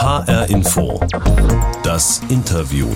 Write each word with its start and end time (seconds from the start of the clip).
HR 0.00 0.48
Info. 0.48 0.98
Das 1.82 2.22
Interview. 2.30 2.86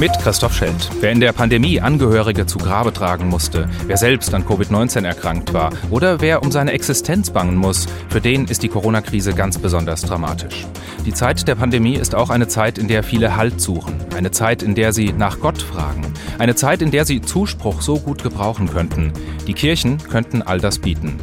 Mit 0.00 0.10
Christoph 0.18 0.52
Schelt. 0.52 0.90
Wer 1.00 1.12
in 1.12 1.20
der 1.20 1.32
Pandemie 1.32 1.80
Angehörige 1.80 2.44
zu 2.44 2.58
Grabe 2.58 2.92
tragen 2.92 3.28
musste, 3.28 3.68
wer 3.86 3.96
selbst 3.96 4.34
an 4.34 4.44
Covid-19 4.44 5.06
erkrankt 5.06 5.54
war 5.54 5.70
oder 5.90 6.20
wer 6.20 6.42
um 6.42 6.50
seine 6.50 6.72
Existenz 6.72 7.30
bangen 7.30 7.54
muss, 7.54 7.86
für 8.08 8.20
den 8.20 8.46
ist 8.46 8.64
die 8.64 8.68
Corona-Krise 8.68 9.32
ganz 9.34 9.58
besonders 9.58 10.02
dramatisch. 10.02 10.66
Die 11.06 11.14
Zeit 11.14 11.46
der 11.46 11.54
Pandemie 11.54 11.94
ist 11.94 12.16
auch 12.16 12.30
eine 12.30 12.48
Zeit, 12.48 12.78
in 12.78 12.88
der 12.88 13.04
viele 13.04 13.36
Halt 13.36 13.60
suchen. 13.60 13.94
Eine 14.16 14.32
Zeit, 14.32 14.64
in 14.64 14.74
der 14.74 14.92
sie 14.92 15.12
nach 15.12 15.38
Gott 15.38 15.62
fragen. 15.62 16.02
Eine 16.40 16.56
Zeit, 16.56 16.82
in 16.82 16.90
der 16.90 17.04
sie 17.04 17.20
Zuspruch 17.20 17.80
so 17.80 18.00
gut 18.00 18.24
gebrauchen 18.24 18.68
könnten. 18.68 19.12
Die 19.46 19.54
Kirchen 19.54 19.98
könnten 19.98 20.42
all 20.42 20.58
das 20.58 20.80
bieten. 20.80 21.16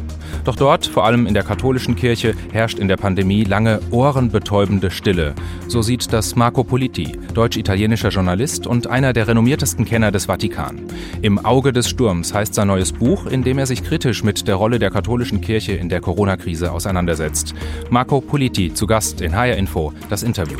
Doch 0.44 0.56
dort, 0.56 0.86
vor 0.86 1.04
allem 1.04 1.26
in 1.26 1.34
der 1.34 1.44
katholischen 1.44 1.94
Kirche, 1.94 2.34
herrscht 2.52 2.78
in 2.78 2.88
der 2.88 2.96
Pandemie 2.96 3.44
lange 3.44 3.80
ohrenbetäubende 3.90 4.90
Stille. 4.90 5.34
So 5.68 5.82
sieht 5.82 6.12
das 6.12 6.34
Marco 6.34 6.64
Politi, 6.64 7.18
deutsch-italienischer 7.32 8.08
Journalist 8.08 8.66
und 8.66 8.88
einer 8.88 9.12
der 9.12 9.28
renommiertesten 9.28 9.84
Kenner 9.84 10.10
des 10.10 10.26
Vatikan. 10.26 10.80
Im 11.22 11.44
Auge 11.44 11.72
des 11.72 11.88
Sturms 11.88 12.34
heißt 12.34 12.54
sein 12.54 12.66
neues 12.68 12.92
Buch, 12.92 13.26
in 13.26 13.44
dem 13.44 13.58
er 13.58 13.66
sich 13.66 13.84
kritisch 13.84 14.24
mit 14.24 14.48
der 14.48 14.56
Rolle 14.56 14.80
der 14.80 14.90
katholischen 14.90 15.40
Kirche 15.40 15.72
in 15.72 15.88
der 15.88 16.00
Corona-Krise 16.00 16.72
auseinandersetzt. 16.72 17.54
Marco 17.90 18.20
Politi 18.20 18.74
zu 18.74 18.88
Gast 18.88 19.20
in 19.20 19.36
HR 19.36 19.56
Info, 19.56 19.92
das 20.10 20.24
Interview. 20.24 20.58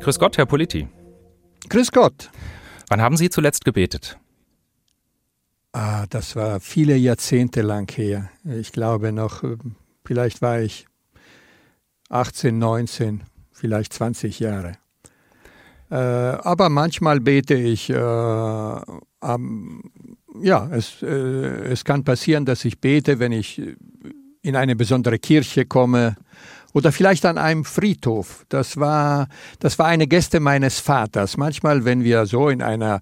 Grüß 0.00 0.18
Gott, 0.18 0.36
Herr 0.36 0.46
Politi. 0.46 0.86
Grüß 1.68 1.92
Gott. 1.92 2.30
Wann 2.88 3.00
haben 3.00 3.16
Sie 3.16 3.30
zuletzt 3.30 3.64
gebetet? 3.64 4.19
Ah, 5.72 6.06
das 6.10 6.34
war 6.34 6.58
viele 6.58 6.96
Jahrzehnte 6.96 7.62
lang 7.62 7.90
her. 7.92 8.28
Ich 8.44 8.72
glaube 8.72 9.12
noch, 9.12 9.44
äh, 9.44 9.56
vielleicht 10.04 10.42
war 10.42 10.60
ich 10.60 10.86
18, 12.08 12.58
19, 12.58 13.22
vielleicht 13.52 13.92
20 13.92 14.40
Jahre. 14.40 14.72
Äh, 15.90 15.94
aber 15.94 16.68
manchmal 16.70 17.20
bete 17.20 17.54
ich, 17.54 17.88
äh, 17.88 17.94
ähm, 19.22 19.82
ja, 20.40 20.68
es, 20.72 21.02
äh, 21.02 21.06
es 21.06 21.84
kann 21.84 22.02
passieren, 22.02 22.44
dass 22.44 22.64
ich 22.64 22.80
bete, 22.80 23.20
wenn 23.20 23.32
ich 23.32 23.62
in 24.42 24.56
eine 24.56 24.74
besondere 24.74 25.18
Kirche 25.18 25.66
komme 25.66 26.16
oder 26.72 26.90
vielleicht 26.90 27.24
an 27.26 27.38
einem 27.38 27.64
Friedhof. 27.64 28.44
Das 28.48 28.76
war, 28.76 29.28
das 29.60 29.78
war 29.78 29.86
eine 29.86 30.06
Gäste 30.08 30.40
meines 30.40 30.80
Vaters. 30.80 31.36
Manchmal, 31.36 31.84
wenn 31.84 32.02
wir 32.02 32.26
so 32.26 32.48
in 32.48 32.62
einer 32.62 32.96
äh, 32.96 33.00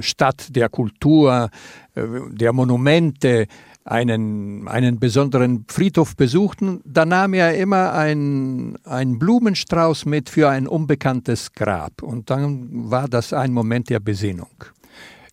Stadt 0.00 0.54
der 0.54 0.68
Kultur, 0.68 1.50
äh, 1.94 2.02
der 2.30 2.52
Monumente, 2.52 3.46
einen, 3.84 4.66
einen 4.66 4.98
besonderen 4.98 5.66
Friedhof 5.68 6.16
besuchten, 6.16 6.80
da 6.84 7.04
nahm 7.04 7.34
er 7.34 7.56
immer 7.56 7.92
einen, 7.92 8.78
einen 8.84 9.18
Blumenstrauß 9.18 10.06
mit 10.06 10.30
für 10.30 10.48
ein 10.48 10.66
unbekanntes 10.66 11.52
Grab. 11.52 12.02
Und 12.02 12.30
dann 12.30 12.90
war 12.90 13.08
das 13.08 13.32
ein 13.32 13.52
Moment 13.52 13.90
der 13.90 14.00
Besinnung. 14.00 14.64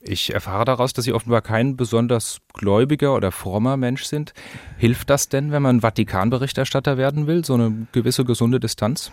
Ich 0.04 0.34
erfahre 0.34 0.66
daraus, 0.66 0.94
dass 0.94 1.06
Sie 1.06 1.14
offenbar 1.14 1.42
kein 1.42 1.78
besonders 1.78 2.40
gläubiger 2.54 3.16
oder 3.16 3.32
frommer 3.32 3.78
Mensch 3.78 4.04
sind. 4.04 4.34
Hilft 4.78 5.10
das 5.10 5.30
denn, 5.30 5.52
wenn 5.52 5.62
man 5.62 5.82
Vatikanberichterstatter 5.82 6.98
werden 6.98 7.28
will, 7.28 7.46
so 7.46 7.54
eine 7.54 7.88
gewisse 7.92 8.26
gesunde 8.26 8.60
Distanz? 8.60 9.12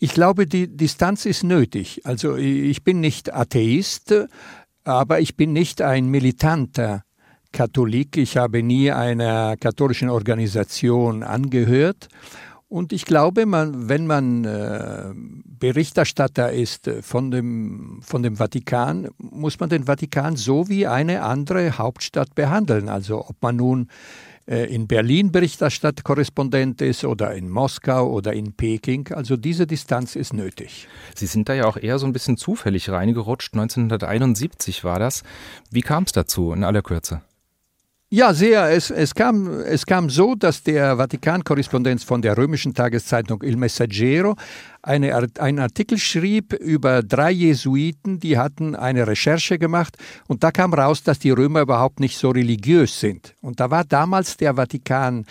Ich 0.00 0.12
glaube, 0.12 0.46
die 0.46 0.68
Distanz 0.68 1.26
ist 1.26 1.44
nötig. 1.44 2.02
Also 2.04 2.36
ich 2.36 2.82
bin 2.84 3.00
nicht 3.00 3.32
Atheist, 3.32 4.14
aber 4.84 5.20
ich 5.20 5.36
bin 5.36 5.52
nicht 5.52 5.82
ein 5.82 6.06
militanter 6.06 7.02
Katholik. 7.52 8.16
Ich 8.16 8.36
habe 8.36 8.62
nie 8.62 8.90
einer 8.90 9.56
katholischen 9.56 10.10
Organisation 10.10 11.22
angehört. 11.22 12.08
Und 12.68 12.92
ich 12.92 13.04
glaube, 13.04 13.46
man, 13.46 13.88
wenn 13.88 14.06
man 14.06 14.44
äh, 14.44 15.12
Berichterstatter 15.14 16.50
ist 16.50 16.90
von 17.02 17.30
dem, 17.30 18.00
von 18.02 18.24
dem 18.24 18.36
Vatikan, 18.36 19.08
muss 19.18 19.60
man 19.60 19.68
den 19.68 19.84
Vatikan 19.84 20.34
so 20.34 20.68
wie 20.68 20.86
eine 20.86 21.22
andere 21.22 21.78
Hauptstadt 21.78 22.34
behandeln. 22.34 22.88
Also 22.88 23.24
ob 23.28 23.36
man 23.40 23.56
nun 23.56 23.82
äh, 23.82 24.24
in 24.46 24.86
Berlin 24.86 25.32
Berichterstattkorrespondent 25.32 26.82
ist 26.82 27.04
oder 27.04 27.34
in 27.34 27.48
Moskau 27.48 28.10
oder 28.10 28.34
in 28.34 28.52
Peking. 28.52 29.08
Also 29.12 29.36
diese 29.36 29.66
Distanz 29.66 30.16
ist 30.16 30.34
nötig. 30.34 30.86
Sie 31.14 31.26
sind 31.26 31.48
da 31.48 31.54
ja 31.54 31.64
auch 31.66 31.78
eher 31.78 31.98
so 31.98 32.06
ein 32.06 32.12
bisschen 32.12 32.36
zufällig 32.36 32.90
reingerutscht. 32.90 33.54
1971 33.54 34.84
war 34.84 34.98
das. 34.98 35.22
Wie 35.70 35.80
kam 35.80 36.04
es 36.04 36.12
dazu 36.12 36.52
in 36.52 36.62
aller 36.62 36.82
Kürze? 36.82 37.22
Ja, 38.16 38.32
sehr. 38.32 38.70
Es, 38.70 38.92
es, 38.92 39.12
kam, 39.12 39.48
es 39.62 39.86
kam 39.86 40.08
so, 40.08 40.36
dass 40.36 40.62
der 40.62 40.98
Vatikan-Korrespondent 40.98 42.00
von 42.04 42.22
der 42.22 42.38
römischen 42.38 42.72
Tageszeitung 42.72 43.42
Il 43.42 43.56
Messaggero 43.56 44.36
eine, 44.82 45.26
einen 45.40 45.58
Artikel 45.58 45.98
schrieb 45.98 46.52
über 46.52 47.02
drei 47.02 47.32
Jesuiten, 47.32 48.20
die 48.20 48.38
hatten 48.38 48.76
eine 48.76 49.08
Recherche 49.08 49.58
gemacht 49.58 49.96
und 50.28 50.44
da 50.44 50.52
kam 50.52 50.72
raus, 50.72 51.02
dass 51.02 51.18
die 51.18 51.32
Römer 51.32 51.62
überhaupt 51.62 51.98
nicht 51.98 52.16
so 52.16 52.30
religiös 52.30 53.00
sind. 53.00 53.34
Und 53.40 53.58
da 53.58 53.72
war 53.72 53.82
damals 53.82 54.36
der 54.36 54.54
Vatikan 54.54 55.26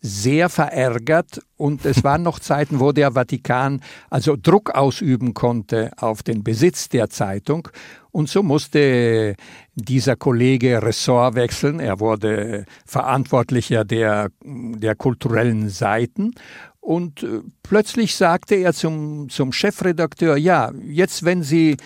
sehr 0.00 0.48
verärgert 0.48 1.40
und 1.56 1.84
es 1.84 2.04
waren 2.04 2.22
noch 2.22 2.38
Zeiten, 2.38 2.78
wo 2.78 2.92
der 2.92 3.12
Vatikan 3.12 3.80
also 4.10 4.36
Druck 4.40 4.70
ausüben 4.70 5.34
konnte 5.34 5.90
auf 5.96 6.22
den 6.22 6.44
Besitz 6.44 6.88
der 6.88 7.10
Zeitung 7.10 7.68
und 8.18 8.28
so 8.28 8.42
musste 8.42 9.36
dieser 9.76 10.16
Kollege 10.16 10.82
Ressort 10.82 11.36
wechseln. 11.36 11.78
Er 11.78 12.00
wurde 12.00 12.64
Verantwortlicher 12.84 13.84
der, 13.84 14.30
der 14.42 14.96
kulturellen 14.96 15.68
Seiten 15.68 16.32
und 16.80 17.22
äh, 17.22 17.42
plötzlich 17.62 18.16
sagte 18.16 18.56
er 18.56 18.72
zum, 18.72 19.28
zum 19.28 19.52
Chefredakteur, 19.52 20.36
ja, 20.36 20.72
jetzt 20.84 21.24
wenn 21.24 21.44
Sie 21.44 21.76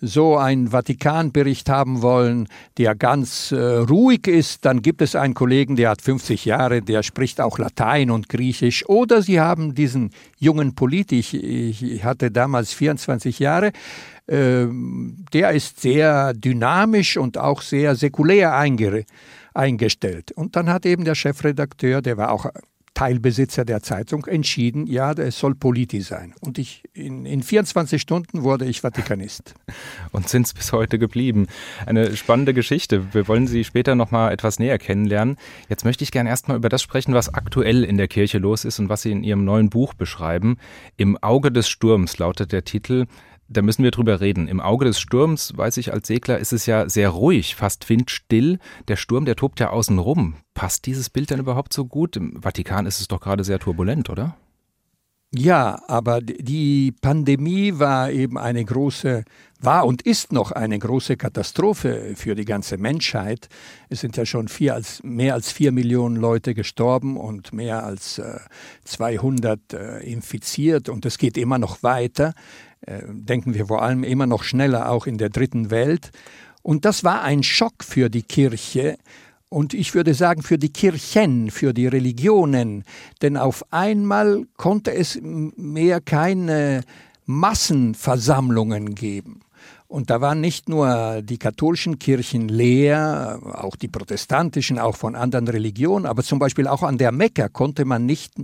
so 0.00 0.36
einen 0.36 0.68
Vatikanbericht 0.68 1.68
haben 1.68 2.02
wollen, 2.02 2.46
der 2.78 2.94
ganz 2.94 3.52
äh, 3.52 3.56
ruhig 3.58 4.28
ist, 4.28 4.64
dann 4.64 4.82
gibt 4.82 5.02
es 5.02 5.16
einen 5.16 5.34
Kollegen, 5.34 5.74
der 5.76 5.90
hat 5.90 6.02
50 6.02 6.44
Jahre, 6.44 6.82
der 6.82 7.02
spricht 7.02 7.40
auch 7.40 7.58
Latein 7.58 8.10
und 8.10 8.28
Griechisch. 8.28 8.88
Oder 8.88 9.22
Sie 9.22 9.40
haben 9.40 9.74
diesen 9.74 10.12
jungen 10.38 10.74
Politiker, 10.74 11.36
ich 11.36 12.04
hatte 12.04 12.30
damals 12.30 12.72
24 12.72 13.40
Jahre, 13.40 13.72
der 14.30 15.50
ist 15.50 15.80
sehr 15.80 16.32
dynamisch 16.34 17.16
und 17.16 17.36
auch 17.36 17.62
sehr 17.62 17.96
säkulär 17.96 18.54
eingestellt. 18.54 20.30
Und 20.32 20.54
dann 20.54 20.70
hat 20.70 20.86
eben 20.86 21.04
der 21.04 21.16
Chefredakteur, 21.16 22.00
der 22.00 22.16
war 22.16 22.30
auch 22.30 22.46
Teilbesitzer 22.94 23.64
der 23.64 23.82
Zeitung, 23.82 24.26
entschieden, 24.26 24.86
ja, 24.86 25.12
es 25.12 25.38
soll 25.38 25.54
Politi 25.54 26.02
sein. 26.02 26.34
Und 26.40 26.58
ich, 26.58 26.82
in, 26.92 27.24
in 27.24 27.42
24 27.42 28.00
Stunden 28.00 28.42
wurde 28.42 28.66
ich 28.66 28.82
Vatikanist. 28.82 29.54
Und 30.12 30.28
sind 30.28 30.46
es 30.46 30.52
bis 30.52 30.72
heute 30.72 30.98
geblieben. 30.98 31.46
Eine 31.86 32.14
spannende 32.16 32.52
Geschichte. 32.52 33.14
Wir 33.14 33.26
wollen 33.26 33.46
Sie 33.46 33.64
später 33.64 33.94
noch 33.94 34.10
mal 34.10 34.32
etwas 34.32 34.58
näher 34.58 34.78
kennenlernen. 34.78 35.38
Jetzt 35.68 35.84
möchte 35.84 36.04
ich 36.04 36.10
gerne 36.10 36.28
erstmal 36.28 36.58
über 36.58 36.68
das 36.68 36.82
sprechen, 36.82 37.14
was 37.14 37.32
aktuell 37.32 37.84
in 37.84 37.96
der 37.96 38.08
Kirche 38.08 38.38
los 38.38 38.64
ist 38.66 38.78
und 38.78 38.90
was 38.90 39.02
Sie 39.02 39.12
in 39.12 39.24
Ihrem 39.24 39.44
neuen 39.44 39.70
Buch 39.70 39.94
beschreiben. 39.94 40.58
Im 40.98 41.16
Auge 41.22 41.50
des 41.50 41.68
Sturms 41.70 42.18
lautet 42.18 42.52
der 42.52 42.64
Titel 42.64 43.06
da 43.50 43.62
müssen 43.62 43.82
wir 43.82 43.90
drüber 43.90 44.20
reden. 44.20 44.46
Im 44.46 44.60
Auge 44.60 44.84
des 44.84 45.00
Sturms, 45.00 45.56
weiß 45.56 45.76
ich 45.76 45.92
als 45.92 46.06
Segler, 46.06 46.38
ist 46.38 46.52
es 46.52 46.66
ja 46.66 46.88
sehr 46.88 47.10
ruhig, 47.10 47.56
fast 47.56 47.88
windstill. 47.88 48.58
Der 48.86 48.96
Sturm, 48.96 49.24
der 49.24 49.36
tobt 49.36 49.58
ja 49.58 49.70
außen 49.70 49.98
rum. 49.98 50.36
Passt 50.54 50.86
dieses 50.86 51.10
Bild 51.10 51.30
denn 51.30 51.40
überhaupt 51.40 51.72
so 51.72 51.84
gut? 51.84 52.16
Im 52.16 52.40
Vatikan 52.40 52.86
ist 52.86 53.00
es 53.00 53.08
doch 53.08 53.20
gerade 53.20 53.42
sehr 53.42 53.58
turbulent, 53.58 54.08
oder? 54.08 54.36
Ja, 55.32 55.82
aber 55.88 56.20
die 56.20 56.92
Pandemie 56.92 57.78
war 57.78 58.10
eben 58.10 58.38
eine 58.38 58.64
große, 58.64 59.24
war 59.62 59.86
und 59.86 60.02
ist 60.02 60.32
noch 60.32 60.52
eine 60.52 60.78
große 60.78 61.16
Katastrophe 61.16 62.14
für 62.16 62.34
die 62.34 62.44
ganze 62.44 62.78
Menschheit. 62.78 63.48
Es 63.88 64.00
sind 64.00 64.16
ja 64.16 64.26
schon 64.26 64.48
vier 64.48 64.74
als, 64.74 65.02
mehr 65.02 65.34
als 65.34 65.52
vier 65.52 65.72
Millionen 65.72 66.16
Leute 66.16 66.54
gestorben 66.54 67.16
und 67.16 67.52
mehr 67.52 67.84
als 67.84 68.18
äh, 68.18 68.38
200 68.84 69.72
äh, 69.72 69.98
infiziert 70.00 70.88
und 70.88 71.06
es 71.06 71.18
geht 71.18 71.36
immer 71.36 71.58
noch 71.58 71.82
weiter. 71.82 72.34
Äh, 72.80 73.02
denken 73.08 73.54
wir 73.54 73.66
vor 73.66 73.82
allem 73.82 74.04
immer 74.04 74.26
noch 74.26 74.42
schneller 74.42 74.90
auch 74.90 75.06
in 75.06 75.18
der 75.18 75.30
dritten 75.30 75.70
Welt. 75.70 76.10
Und 76.62 76.84
das 76.84 77.04
war 77.04 77.22
ein 77.22 77.42
Schock 77.42 77.84
für 77.84 78.10
die 78.10 78.22
Kirche 78.22 78.96
und 79.52 79.74
ich 79.74 79.94
würde 79.94 80.14
sagen 80.14 80.42
für 80.42 80.58
die 80.58 80.72
Kirchen, 80.72 81.50
für 81.50 81.74
die 81.74 81.88
Religionen, 81.88 82.84
denn 83.20 83.36
auf 83.36 83.64
einmal 83.72 84.44
konnte 84.56 84.94
es 84.94 85.18
mehr 85.20 86.00
keine 86.00 86.82
Massenversammlungen 87.26 88.94
geben. 88.94 89.40
Und 89.90 90.08
da 90.08 90.20
waren 90.20 90.40
nicht 90.40 90.68
nur 90.68 91.20
die 91.20 91.36
katholischen 91.36 91.98
Kirchen 91.98 92.46
leer, 92.46 93.40
auch 93.54 93.74
die 93.74 93.88
protestantischen, 93.88 94.78
auch 94.78 94.94
von 94.94 95.16
anderen 95.16 95.48
Religionen, 95.48 96.06
aber 96.06 96.22
zum 96.22 96.38
Beispiel 96.38 96.68
auch 96.68 96.84
an 96.84 96.96
der 96.96 97.10
Mekka 97.10 97.48
konnte 97.48 97.84
man 97.84 98.06
nicht 98.06 98.34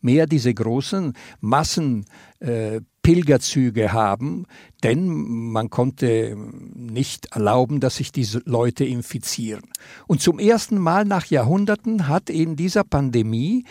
mehr 0.00 0.26
diese 0.26 0.52
großen 0.52 1.12
Massen 1.38 2.06
äh, 2.40 2.80
haben, 3.92 4.46
denn 4.82 5.06
man 5.52 5.70
konnte 5.70 6.36
nicht 6.74 7.26
erlauben, 7.36 7.78
dass 7.78 7.96
sich 7.96 8.10
diese 8.10 8.42
Leute 8.44 8.84
infizieren. 8.84 9.62
Und 10.08 10.20
zum 10.20 10.40
ersten 10.40 10.76
Mal 10.76 11.04
nach 11.04 11.26
Jahrhunderten 11.26 12.08
hat 12.08 12.30
in 12.30 12.56
dieser 12.56 12.82
Pandemie 12.82 13.64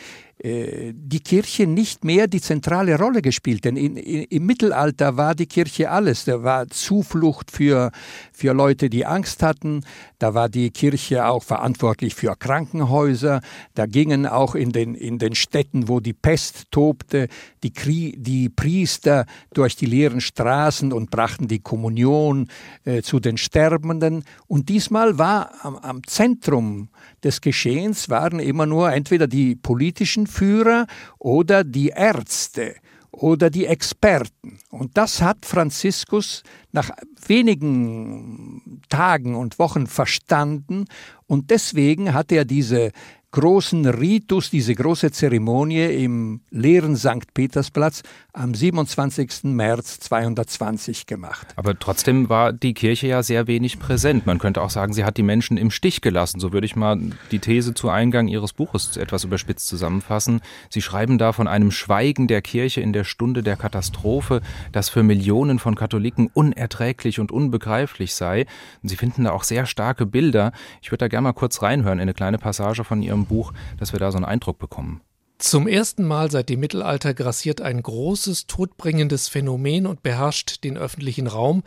die 0.44 1.22
Kirche 1.22 1.66
nicht 1.66 2.04
mehr 2.04 2.28
die 2.28 2.42
zentrale 2.42 2.98
Rolle 3.00 3.22
gespielt. 3.22 3.64
Denn 3.64 3.78
in, 3.78 3.96
in, 3.96 4.24
im 4.24 4.46
Mittelalter 4.46 5.16
war 5.16 5.34
die 5.34 5.46
Kirche 5.46 5.90
alles. 5.90 6.26
Da 6.26 6.44
war 6.44 6.68
Zuflucht 6.68 7.52
für, 7.52 7.92
für 8.34 8.54
Leute, 8.54 8.90
die 8.90 9.06
Angst 9.06 9.42
hatten. 9.42 9.86
Da 10.20 10.34
war 10.34 10.50
die 10.50 10.72
Kirche 10.72 11.28
auch 11.28 11.44
verantwortlich 11.44 12.16
für 12.16 12.36
Krankenhäuser. 12.36 13.42
Da 13.76 13.86
gingen 13.86 14.26
auch 14.26 14.56
in 14.56 14.72
den, 14.72 14.94
in 14.94 15.20
den 15.20 15.36
Städten, 15.36 15.88
wo 15.88 16.02
die 16.02 16.14
Pest 16.14 16.66
tobte, 16.70 17.30
die, 17.66 17.74
Krie 17.74 18.16
die 18.16 18.50
Priester 18.50 19.26
durch 19.54 19.76
die 19.76 19.88
leeren 19.88 20.22
Straßen 20.22 20.94
und 20.94 21.10
brachten 21.10 21.48
die 21.48 21.60
Kommunion 21.60 22.48
äh, 22.84 23.02
zu 23.02 23.20
den 23.20 23.38
Sterbenden. 23.38 24.24
Und 24.46 24.70
diesmal 24.70 25.18
war 25.18 25.52
am, 25.64 25.76
am 25.78 26.04
Zentrum 26.06 26.90
des 27.24 27.42
Geschehens 27.42 28.08
waren 28.10 28.40
immer 28.40 28.68
nur 28.68 28.94
entweder 28.94 29.26
die 29.28 29.56
politischen 29.56 30.28
Führer 30.28 30.86
oder 31.18 31.64
die 31.64 31.88
Ärzte 31.88 32.76
oder 33.10 33.50
die 33.50 33.66
Experten. 33.66 34.60
Und 34.70 34.96
das 34.98 35.22
hat 35.22 35.46
Franziskus 35.46 36.44
nach 36.72 36.92
wenigen 37.26 38.82
Tagen 38.90 39.36
und 39.36 39.58
Wochen 39.58 39.88
verstanden 39.88 40.86
und 41.26 41.50
deswegen 41.50 42.14
hat 42.14 42.32
er 42.32 42.46
diese 42.46 42.92
großen 43.36 43.86
Ritus, 43.86 44.50
diese 44.50 44.74
große 44.74 45.12
Zeremonie 45.12 45.84
im 46.06 46.40
leeren 46.52 46.96
St. 46.96 47.34
Petersplatz 47.34 48.02
am 48.32 48.54
27. 48.54 49.44
März 49.44 50.00
220 50.00 51.06
gemacht. 51.06 51.48
Aber 51.58 51.78
trotzdem 51.78 52.30
war 52.30 52.54
die 52.54 52.74
Kirche 52.74 53.08
ja 53.08 53.24
sehr 53.24 53.48
wenig 53.48 53.78
präsent. 53.78 54.26
Man 54.26 54.40
könnte 54.40 54.62
auch 54.62 54.70
sagen, 54.70 54.94
sie 54.94 55.04
hat 55.04 55.18
die 55.18 55.24
Menschen 55.24 55.58
im 55.58 55.70
Stich 55.70 56.00
gelassen. 56.00 56.40
So 56.40 56.54
würde 56.54 56.66
ich 56.66 56.78
mal 56.78 56.98
die 57.32 57.40
These 57.40 57.74
zu 57.74 57.90
Eingang 57.90 58.30
Ihres 58.30 58.54
Buches 58.54 58.96
etwas 58.96 59.26
überspitzt 59.26 59.68
zusammenfassen. 59.68 60.40
Sie 60.70 60.82
schreiben 60.82 61.18
da 61.18 61.34
von 61.34 61.50
einem 61.50 61.72
Schweigen 61.72 62.30
der 62.30 62.42
Kirche 62.42 62.80
in 62.80 62.94
der 62.94 63.04
Stunde 63.04 63.44
der 63.44 63.58
Katastrophe, 63.58 64.40
das 64.72 64.88
für 64.88 65.04
Millionen 65.04 65.60
von 65.60 65.76
Katholiken 65.76 66.30
unerträglich 66.34 67.20
und 67.20 67.34
unbegreiflich 67.34 68.16
sei. 68.16 68.46
Sie 68.82 68.96
finden 68.96 69.26
da 69.26 69.32
auch 69.32 69.44
sehr 69.44 69.66
starke 69.66 70.06
Bilder. 70.06 70.54
Ich 70.82 70.92
würde 70.92 71.00
da 71.00 71.08
gerne 71.10 71.24
mal 71.24 71.34
kurz 71.34 71.62
reinhören 71.62 72.00
in 72.00 72.04
eine 72.04 72.14
kleine 72.14 72.38
Passage 72.38 72.86
von 72.86 73.02
Ihrem 73.02 73.25
Buch, 73.26 73.54
dass 73.78 73.94
wir 73.94 74.00
da 74.00 74.12
so 74.12 74.18
einen 74.18 74.26
Eindruck 74.26 74.60
bekommen. 74.60 75.02
Zum 75.38 75.68
ersten 75.68 76.06
Mal 76.06 76.32
seit 76.32 76.50
dem 76.50 76.62
Mittelalter 76.62 77.14
grassiert 77.14 77.60
ein 77.62 77.84
großes, 77.84 78.48
todbringendes 78.48 79.28
Phänomen 79.28 79.86
und 79.86 80.02
beherrscht 80.02 80.64
den 80.64 80.78
öffentlichen 80.78 81.28
Raum, 81.28 81.64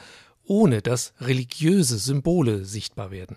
ohne 0.48 0.80
dass 0.80 1.12
religiöse 1.20 1.98
Symbole 1.98 2.64
sichtbar 2.64 3.10
werden. 3.10 3.36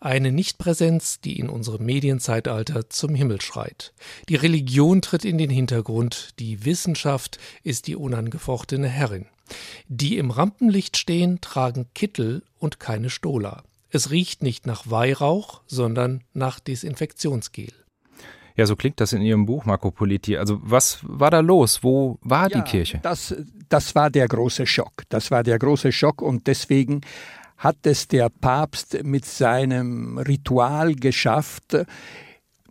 Eine 0.00 0.32
Nichtpräsenz, 0.32 1.20
die 1.20 1.38
in 1.38 1.50
unserem 1.50 1.84
Medienzeitalter 1.84 2.88
zum 2.88 3.14
Himmel 3.14 3.40
schreit. 3.40 3.92
Die 4.28 4.36
Religion 4.36 5.02
tritt 5.02 5.26
in 5.26 5.38
den 5.38 5.50
Hintergrund, 5.50 6.30
die 6.38 6.64
Wissenschaft 6.64 7.38
ist 7.62 7.86
die 7.86 7.96
unangefochtene 7.96 8.88
Herrin. 8.88 9.26
Die 9.88 10.16
im 10.16 10.30
Rampenlicht 10.30 10.96
stehen, 10.96 11.40
tragen 11.40 11.86
Kittel 11.94 12.42
und 12.58 12.80
keine 12.80 13.10
Stola. 13.10 13.62
Es 13.90 14.10
riecht 14.10 14.42
nicht 14.42 14.66
nach 14.66 14.90
Weihrauch, 14.90 15.62
sondern 15.66 16.22
nach 16.34 16.60
Desinfektionsgel. 16.60 17.72
Ja, 18.56 18.66
so 18.66 18.74
klingt 18.74 19.00
das 19.00 19.12
in 19.12 19.22
Ihrem 19.22 19.46
Buch, 19.46 19.64
Marco 19.64 19.92
Politi. 19.92 20.36
Also 20.36 20.58
was 20.62 20.98
war 21.02 21.30
da 21.30 21.40
los? 21.40 21.84
Wo 21.84 22.18
war 22.22 22.50
ja, 22.50 22.58
die 22.58 22.68
Kirche? 22.68 22.98
Das, 23.02 23.34
das 23.68 23.94
war 23.94 24.10
der 24.10 24.26
große 24.26 24.66
Schock. 24.66 25.04
Das 25.08 25.30
war 25.30 25.44
der 25.44 25.58
große 25.58 25.92
Schock 25.92 26.20
und 26.20 26.48
deswegen 26.48 27.02
hat 27.56 27.78
es 27.84 28.08
der 28.08 28.28
Papst 28.28 29.04
mit 29.04 29.24
seinem 29.24 30.18
Ritual 30.18 30.94
geschafft, 30.94 31.76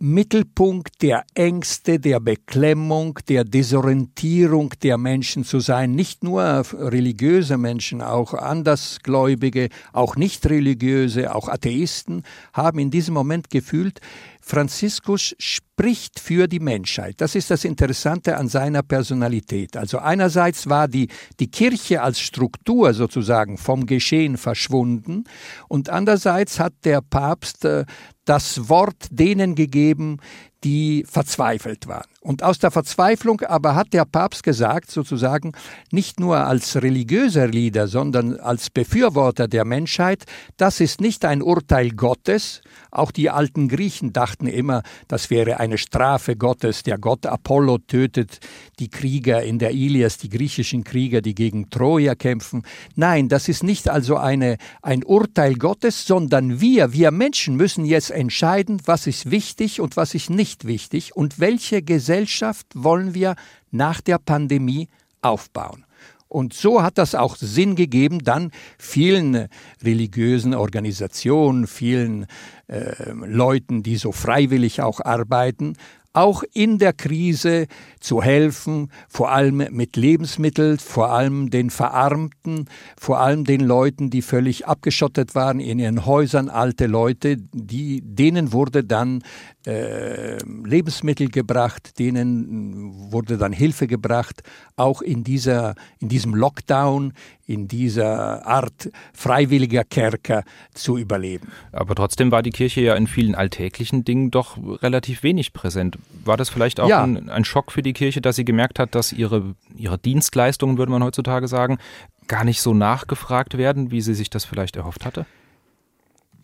Mittelpunkt 0.00 1.02
der 1.02 1.24
Ängste, 1.34 1.98
der 1.98 2.20
Beklemmung, 2.20 3.18
der 3.28 3.42
Desorientierung 3.42 4.72
der 4.80 4.96
Menschen 4.96 5.42
zu 5.42 5.58
sein. 5.58 5.90
Nicht 5.92 6.22
nur 6.22 6.62
religiöse 6.72 7.58
Menschen, 7.58 8.00
auch 8.00 8.32
Andersgläubige, 8.32 9.70
auch 9.92 10.14
nicht 10.14 10.48
religiöse, 10.48 11.34
auch 11.34 11.48
Atheisten 11.48 12.22
haben 12.52 12.78
in 12.78 12.92
diesem 12.92 13.14
Moment 13.14 13.50
gefühlt, 13.50 14.00
Franziskus 14.40 15.34
spricht 15.78 16.18
für 16.18 16.48
die 16.48 16.58
Menschheit. 16.58 17.20
Das 17.20 17.36
ist 17.36 17.52
das 17.52 17.64
Interessante 17.64 18.36
an 18.36 18.48
seiner 18.48 18.82
Personalität. 18.82 19.76
Also 19.76 19.98
einerseits 19.98 20.68
war 20.68 20.88
die, 20.88 21.06
die 21.38 21.52
Kirche 21.52 22.02
als 22.02 22.18
Struktur 22.18 22.94
sozusagen 22.94 23.58
vom 23.58 23.86
Geschehen 23.86 24.38
verschwunden 24.38 25.22
und 25.68 25.88
andererseits 25.88 26.58
hat 26.58 26.72
der 26.84 27.00
Papst 27.00 27.64
äh, 27.64 27.84
das 28.24 28.68
Wort 28.68 29.06
denen 29.10 29.54
gegeben, 29.54 30.18
die 30.64 31.04
verzweifelt 31.08 31.86
waren. 31.86 32.08
Und 32.20 32.42
aus 32.42 32.58
der 32.58 32.70
Verzweiflung 32.70 33.40
aber 33.42 33.74
hat 33.74 33.92
der 33.92 34.04
Papst 34.04 34.42
gesagt, 34.42 34.90
sozusagen, 34.90 35.52
nicht 35.92 36.20
nur 36.20 36.38
als 36.38 36.82
religiöser 36.82 37.46
Leader, 37.46 37.86
sondern 37.86 38.38
als 38.38 38.68
Befürworter 38.68 39.48
der 39.48 39.64
Menschheit, 39.64 40.24
das 40.56 40.80
ist 40.80 41.00
nicht 41.00 41.24
ein 41.24 41.42
Urteil 41.42 41.90
Gottes. 41.90 42.60
Auch 42.90 43.12
die 43.12 43.30
alten 43.30 43.68
Griechen 43.68 44.12
dachten 44.12 44.46
immer, 44.46 44.82
das 45.06 45.30
wäre 45.30 45.60
eine 45.68 45.78
Strafe 45.78 46.36
Gottes. 46.36 46.82
Der 46.82 46.98
Gott 46.98 47.24
Apollo 47.24 47.78
tötet 47.86 48.40
die 48.78 48.88
Krieger 48.88 49.42
in 49.42 49.58
der 49.58 49.70
Ilias, 49.70 50.18
die 50.18 50.28
griechischen 50.28 50.82
Krieger, 50.84 51.20
die 51.20 51.34
gegen 51.34 51.70
Troja 51.70 52.14
kämpfen. 52.14 52.64
Nein, 52.96 53.28
das 53.28 53.48
ist 53.48 53.62
nicht 53.62 53.88
also 53.88 54.16
eine, 54.16 54.56
ein 54.82 55.04
Urteil 55.04 55.54
Gottes, 55.54 56.06
sondern 56.06 56.60
wir, 56.60 56.92
wir 56.92 57.10
Menschen 57.10 57.56
müssen 57.56 57.84
jetzt 57.84 58.10
entscheiden, 58.10 58.82
was 58.84 59.06
ist 59.06 59.30
wichtig 59.30 59.80
und 59.80 59.96
was 59.96 60.14
ist 60.14 60.30
nicht 60.30 60.48
nicht 60.48 60.66
wichtig 60.66 61.14
und 61.14 61.38
welche 61.38 61.82
Gesellschaft 61.82 62.66
wollen 62.74 63.12
wir 63.12 63.36
nach 63.70 64.00
der 64.00 64.18
Pandemie 64.18 64.88
aufbauen. 65.20 65.84
Und 66.28 66.52
so 66.52 66.82
hat 66.82 66.98
das 66.98 67.14
auch 67.14 67.36
Sinn 67.36 67.74
gegeben, 67.74 68.22
dann 68.22 68.50
vielen 68.78 69.48
religiösen 69.82 70.54
Organisationen, 70.54 71.66
vielen 71.66 72.26
äh, 72.66 73.12
Leuten, 73.12 73.82
die 73.82 73.96
so 73.96 74.12
freiwillig 74.12 74.82
auch 74.82 75.00
arbeiten, 75.00 75.74
auch 76.12 76.42
in 76.52 76.78
der 76.78 76.92
Krise 76.92 77.66
zu 78.00 78.22
helfen, 78.22 78.90
vor 79.08 79.30
allem 79.30 79.56
mit 79.70 79.96
Lebensmitteln, 79.96 80.78
vor 80.78 81.10
allem 81.10 81.50
den 81.50 81.70
Verarmten, 81.70 82.66
vor 82.98 83.20
allem 83.20 83.44
den 83.44 83.60
Leuten, 83.60 84.10
die 84.10 84.22
völlig 84.22 84.66
abgeschottet 84.66 85.34
waren 85.34 85.60
in 85.60 85.78
ihren 85.78 86.06
Häusern, 86.06 86.48
alte 86.48 86.86
Leute, 86.86 87.36
die, 87.36 88.00
denen 88.02 88.52
wurde 88.52 88.84
dann 88.84 89.22
äh, 89.66 90.38
Lebensmittel 90.64 91.28
gebracht, 91.28 91.98
denen 91.98 93.12
wurde 93.12 93.36
dann 93.36 93.52
Hilfe 93.52 93.86
gebracht, 93.86 94.42
auch 94.76 95.02
in, 95.02 95.24
dieser, 95.24 95.74
in 95.98 96.08
diesem 96.08 96.34
Lockdown, 96.34 97.12
in 97.44 97.68
dieser 97.68 98.46
Art 98.46 98.90
freiwilliger 99.12 99.84
Kerker 99.84 100.44
zu 100.74 100.96
überleben. 100.96 101.48
Aber 101.72 101.94
trotzdem 101.94 102.30
war 102.30 102.42
die 102.42 102.50
Kirche 102.50 102.80
ja 102.80 102.94
in 102.94 103.06
vielen 103.06 103.34
alltäglichen 103.34 104.04
Dingen 104.04 104.30
doch 104.30 104.58
relativ 104.82 105.22
wenig 105.22 105.52
präsent. 105.52 105.97
War 106.24 106.36
das 106.36 106.48
vielleicht 106.48 106.80
auch 106.80 106.88
ja. 106.88 107.02
ein, 107.02 107.30
ein, 107.30 107.44
Schock 107.44 107.72
für 107.72 107.82
die 107.82 107.92
Kirche, 107.92 108.20
dass 108.20 108.36
sie 108.36 108.44
gemerkt 108.44 108.78
hat, 108.78 108.94
dass 108.94 109.12
ihre, 109.12 109.54
ihre 109.76 109.98
Dienstleistungen, 109.98 110.76
würde 110.76 110.92
man 110.92 111.02
heutzutage 111.02 111.48
sagen, 111.48 111.78
gar 112.26 112.44
nicht 112.44 112.60
so 112.60 112.74
nachgefragt 112.74 113.56
werden, 113.56 113.90
wie 113.90 114.02
sie 114.02 114.14
sich 114.14 114.28
das 114.28 114.44
vielleicht 114.44 114.76
erhofft 114.76 115.06
hatte? 115.06 115.26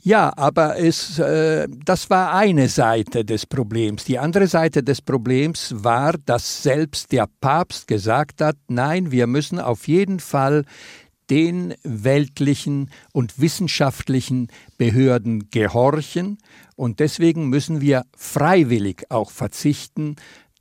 Ja, 0.06 0.34
aber 0.36 0.78
es, 0.78 1.18
äh, 1.18 1.66
das 1.82 2.10
war 2.10 2.34
eine 2.34 2.68
Seite 2.68 3.24
des 3.24 3.46
Problems. 3.46 4.04
Die 4.04 4.18
andere 4.18 4.48
Seite 4.48 4.82
des 4.82 5.00
Problems 5.00 5.74
war, 5.78 6.12
dass 6.26 6.62
selbst 6.62 7.10
der 7.10 7.26
Papst 7.40 7.86
gesagt 7.86 8.42
hat, 8.42 8.56
nein, 8.68 9.12
wir 9.12 9.26
müssen 9.26 9.58
auf 9.58 9.88
jeden 9.88 10.20
Fall 10.20 10.66
den 11.34 11.74
weltlichen 11.82 12.90
und 13.12 13.40
wissenschaftlichen 13.40 14.46
Behörden 14.78 15.50
gehorchen 15.50 16.38
und 16.76 17.00
deswegen 17.00 17.48
müssen 17.48 17.80
wir 17.80 18.04
freiwillig 18.16 19.10
auch 19.10 19.32
verzichten 19.32 20.14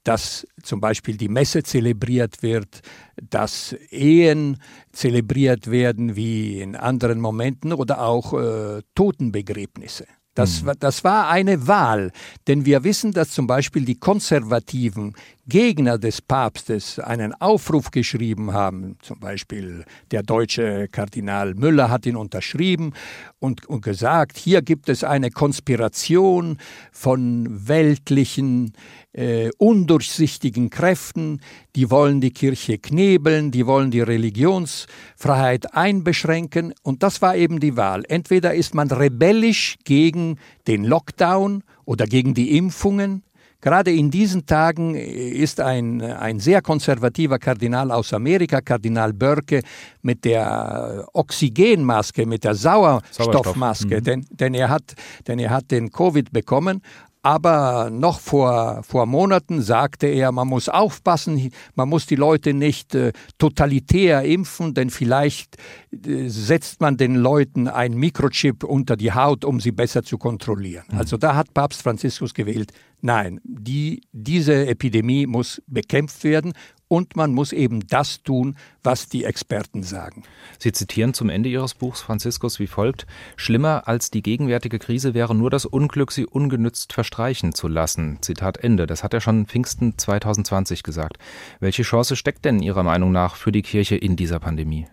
dass 0.06 0.46
zum 0.62 0.82
Beispiel 0.82 1.16
die 1.16 1.30
Messe 1.30 1.64
zelebriert 1.64 2.44
wird, 2.44 2.82
dass 3.30 3.72
Ehen 3.90 4.58
zelebriert 4.92 5.72
werden 5.72 6.18
wie 6.18 6.60
in 6.60 6.76
anderen 6.76 7.22
Momenten 7.22 7.72
oder 7.72 8.02
auch 8.02 8.34
äh, 8.34 8.82
Totenbegräbnisse. 8.96 10.06
Das, 10.36 10.64
mhm. 10.64 10.72
das 10.80 11.04
war 11.04 11.30
eine 11.30 11.68
Wahl, 11.68 12.12
denn 12.48 12.66
wir 12.66 12.84
wissen, 12.84 13.12
dass 13.12 13.30
zum 13.30 13.46
Beispiel 13.46 13.86
die 13.86 14.00
konservativen 14.00 15.14
Gegner 15.46 15.98
des 15.98 16.22
Papstes 16.22 17.00
einen 17.00 17.34
Aufruf 17.34 17.92
geschrieben 17.92 18.54
haben. 18.54 18.98
Zum 19.02 19.20
Beispiel 19.20 19.84
der 20.12 20.24
deutsche 20.24 20.88
Kardinal 20.88 21.54
Müller 21.54 21.90
hat 21.90 22.06
ihn 22.06 22.16
unterschrieben 22.16 22.94
und, 23.40 23.66
und 23.68 23.82
gesagt, 23.82 24.38
hier 24.38 24.62
gibt 24.62 24.90
es 24.90 25.04
eine 25.04 25.30
Konspiration 25.30 26.58
von 26.92 27.68
weltlichen 27.68 28.74
äh, 29.12 29.52
undurchsichtigen 29.58 30.70
Kräften, 30.70 31.42
die 31.76 31.90
wollen 31.90 32.22
die 32.22 32.32
Kirche 32.32 32.78
knebeln, 32.78 33.52
die 33.52 33.66
wollen 33.66 33.92
die 33.92 34.02
Religionsfreiheit 34.02 35.74
einbeschränken. 35.74 36.74
Und 36.84 37.04
das 37.04 37.22
war 37.22 37.36
eben 37.36 37.60
die 37.60 37.76
Wahl. 37.78 38.04
Entweder 38.08 38.54
ist 38.54 38.76
man 38.76 38.90
rebellisch 38.92 39.76
gegen 39.84 40.38
den 40.68 40.84
Lockdown 40.84 41.64
oder 41.86 42.06
gegen 42.06 42.34
die 42.34 42.58
Impfungen, 42.58 43.24
Gerade 43.64 43.94
in 43.94 44.12
diesen 44.12 44.46
Tagen 44.46 44.94
ist 44.94 45.62
ein, 45.62 46.02
ein 46.02 46.42
sehr 46.42 46.62
konservativer 46.62 47.40
Kardinal 47.40 47.92
aus 47.92 48.12
Amerika, 48.12 48.60
Kardinal 48.60 49.14
Börke, 49.14 49.62
mit 50.02 50.26
der 50.26 51.08
Oxygenmaske, 51.14 52.26
mit 52.26 52.44
der 52.44 52.56
Sauerstoffmaske, 52.56 54.00
mhm. 54.00 54.04
denn, 54.04 54.26
denn, 54.32 54.54
er 54.54 54.68
hat, 54.68 54.96
denn 55.28 55.40
er 55.40 55.52
hat 55.52 55.72
den 55.72 55.94
Covid 55.94 56.34
bekommen 56.34 56.82
aber 57.24 57.90
noch 57.90 58.20
vor, 58.20 58.84
vor 58.84 59.06
Monaten 59.06 59.62
sagte 59.62 60.08
er, 60.08 60.34
man 60.34 60.48
muss 60.48 60.68
aufpassen, 60.68 61.52
man 61.74 61.88
muss 61.88 62.06
die 62.06 62.18
Leute 62.18 62.54
nicht 62.54 62.94
äh, 62.96 63.14
totalitär 63.38 64.24
impfen, 64.24 64.74
denn 64.74 64.90
vielleicht 64.90 65.56
äh, 65.92 66.28
setzt 66.28 66.82
man 66.82 66.98
den 66.98 67.16
Leuten 67.16 67.70
ein 67.70 67.94
Mikrochip 67.94 68.66
unter 68.66 68.98
die 68.98 69.14
Haut, 69.14 69.46
um 69.46 69.62
sie 69.62 69.72
besser 69.72 70.04
zu 70.04 70.18
kontrollieren. 70.18 70.84
Mhm. 70.92 70.98
Also 70.98 71.16
da 71.16 71.36
hat 71.36 71.54
Papst 71.54 71.82
Franziskus 71.82 72.34
gewählt, 72.34 72.74
nein, 73.00 73.40
die, 73.46 74.02
diese 74.12 74.68
Epidemie 74.68 75.26
muss 75.26 75.62
bekämpft 75.66 76.26
werden 76.26 76.52
und 76.94 77.16
man 77.16 77.34
muss 77.34 77.54
eben 77.54 77.88
das 77.88 78.22
tun, 78.22 78.56
was 78.84 79.10
die 79.10 79.24
Experten 79.24 79.82
sagen. 79.82 80.22
Sie 80.60 80.72
zitieren 80.72 81.16
zum 81.16 81.30
Ende 81.30 81.50
Ihres 81.50 81.74
Buchs 81.74 82.02
Franziskus 82.02 82.60
wie 82.60 82.68
folgt: 82.68 83.08
Schlimmer 83.36 83.88
als 83.88 84.12
die 84.12 84.22
gegenwärtige 84.22 84.78
Krise 84.78 85.16
wäre 85.16 85.34
nur 85.34 85.50
das 85.50 85.66
Unglück, 85.66 86.12
sie 86.12 86.28
ungenützt 86.28 86.94
verstreichen 86.94 87.56
zu 87.56 87.68
lassen. 87.68 88.20
Zitat 88.22 88.58
Ende. 88.58 88.86
Das 88.86 89.04
hat 89.04 89.16
er 89.16 89.22
schon 89.22 89.48
Pfingsten 89.48 89.98
2020 89.98 90.84
gesagt. 90.84 91.18
Welche 91.60 91.82
Chance 91.82 92.16
steckt 92.16 92.46
denn 92.46 92.62
Ihrer 92.62 92.84
Meinung 92.84 93.12
nach 93.12 93.38
für 93.38 93.52
die 93.52 93.64
Kirche 93.64 93.96
in 93.96 94.16
dieser 94.16 94.40
Pandemie? 94.40 94.86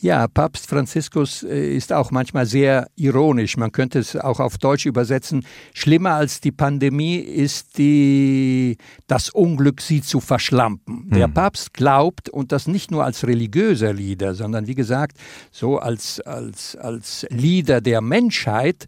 Ja, 0.00 0.28
Papst 0.28 0.68
Franziskus 0.68 1.42
äh, 1.42 1.74
ist 1.74 1.92
auch 1.92 2.10
manchmal 2.10 2.46
sehr 2.46 2.88
ironisch. 2.94 3.56
Man 3.56 3.72
könnte 3.72 3.98
es 3.98 4.14
auch 4.14 4.38
auf 4.38 4.58
Deutsch 4.58 4.86
übersetzen. 4.86 5.44
Schlimmer 5.74 6.14
als 6.14 6.40
die 6.40 6.52
Pandemie 6.52 7.16
ist 7.16 7.78
die, 7.78 8.76
das 9.08 9.30
Unglück, 9.30 9.80
sie 9.80 10.00
zu 10.00 10.20
verschlampen. 10.20 11.06
Hm. 11.08 11.10
Der 11.10 11.28
Papst 11.28 11.74
glaubt, 11.74 12.28
und 12.28 12.52
das 12.52 12.68
nicht 12.68 12.90
nur 12.90 13.04
als 13.04 13.26
religiöser 13.26 13.92
Leader, 13.92 14.34
sondern 14.34 14.66
wie 14.66 14.76
gesagt, 14.76 15.18
so 15.50 15.78
als, 15.78 16.20
als, 16.20 16.76
als 16.76 17.26
Leader 17.30 17.80
der 17.80 18.00
Menschheit, 18.00 18.86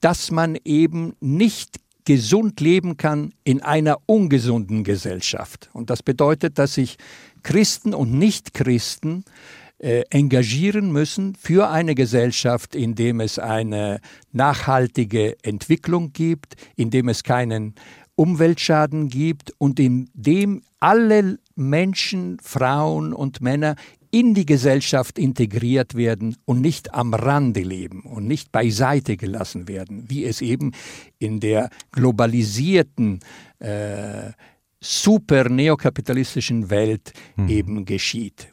dass 0.00 0.30
man 0.30 0.56
eben 0.64 1.14
nicht 1.20 1.76
gesund 2.04 2.60
leben 2.60 2.96
kann 2.96 3.32
in 3.44 3.62
einer 3.62 3.98
ungesunden 4.06 4.82
Gesellschaft. 4.82 5.70
Und 5.72 5.90
das 5.90 6.02
bedeutet, 6.02 6.58
dass 6.58 6.74
sich 6.74 6.96
Christen 7.42 7.94
und 7.94 8.12
Nichtchristen 8.12 9.24
äh, 9.24 9.59
engagieren 9.82 10.92
müssen 10.92 11.34
für 11.36 11.70
eine 11.70 11.94
Gesellschaft, 11.94 12.74
in 12.74 12.94
dem 12.94 13.20
es 13.20 13.38
eine 13.38 14.00
nachhaltige 14.30 15.36
Entwicklung 15.42 16.12
gibt, 16.12 16.54
in 16.76 16.90
dem 16.90 17.08
es 17.08 17.22
keinen 17.22 17.74
Umweltschaden 18.14 19.08
gibt 19.08 19.54
und 19.56 19.80
in 19.80 20.10
dem 20.12 20.60
alle 20.78 21.38
Menschen, 21.54 22.36
Frauen 22.42 23.14
und 23.14 23.40
Männer 23.40 23.76
in 24.10 24.34
die 24.34 24.44
Gesellschaft 24.44 25.18
integriert 25.18 25.94
werden 25.94 26.36
und 26.44 26.60
nicht 26.60 26.92
am 26.92 27.14
Rande 27.14 27.60
leben 27.60 28.02
und 28.02 28.26
nicht 28.26 28.52
beiseite 28.52 29.16
gelassen 29.16 29.68
werden, 29.68 30.04
wie 30.08 30.24
es 30.24 30.42
eben 30.42 30.72
in 31.18 31.40
der 31.40 31.70
globalisierten, 31.92 33.20
äh, 33.60 34.32
super 34.80 35.48
neokapitalistischen 35.48 36.70
Welt 36.70 37.12
hm. 37.36 37.48
eben 37.48 37.84
geschieht. 37.84 38.52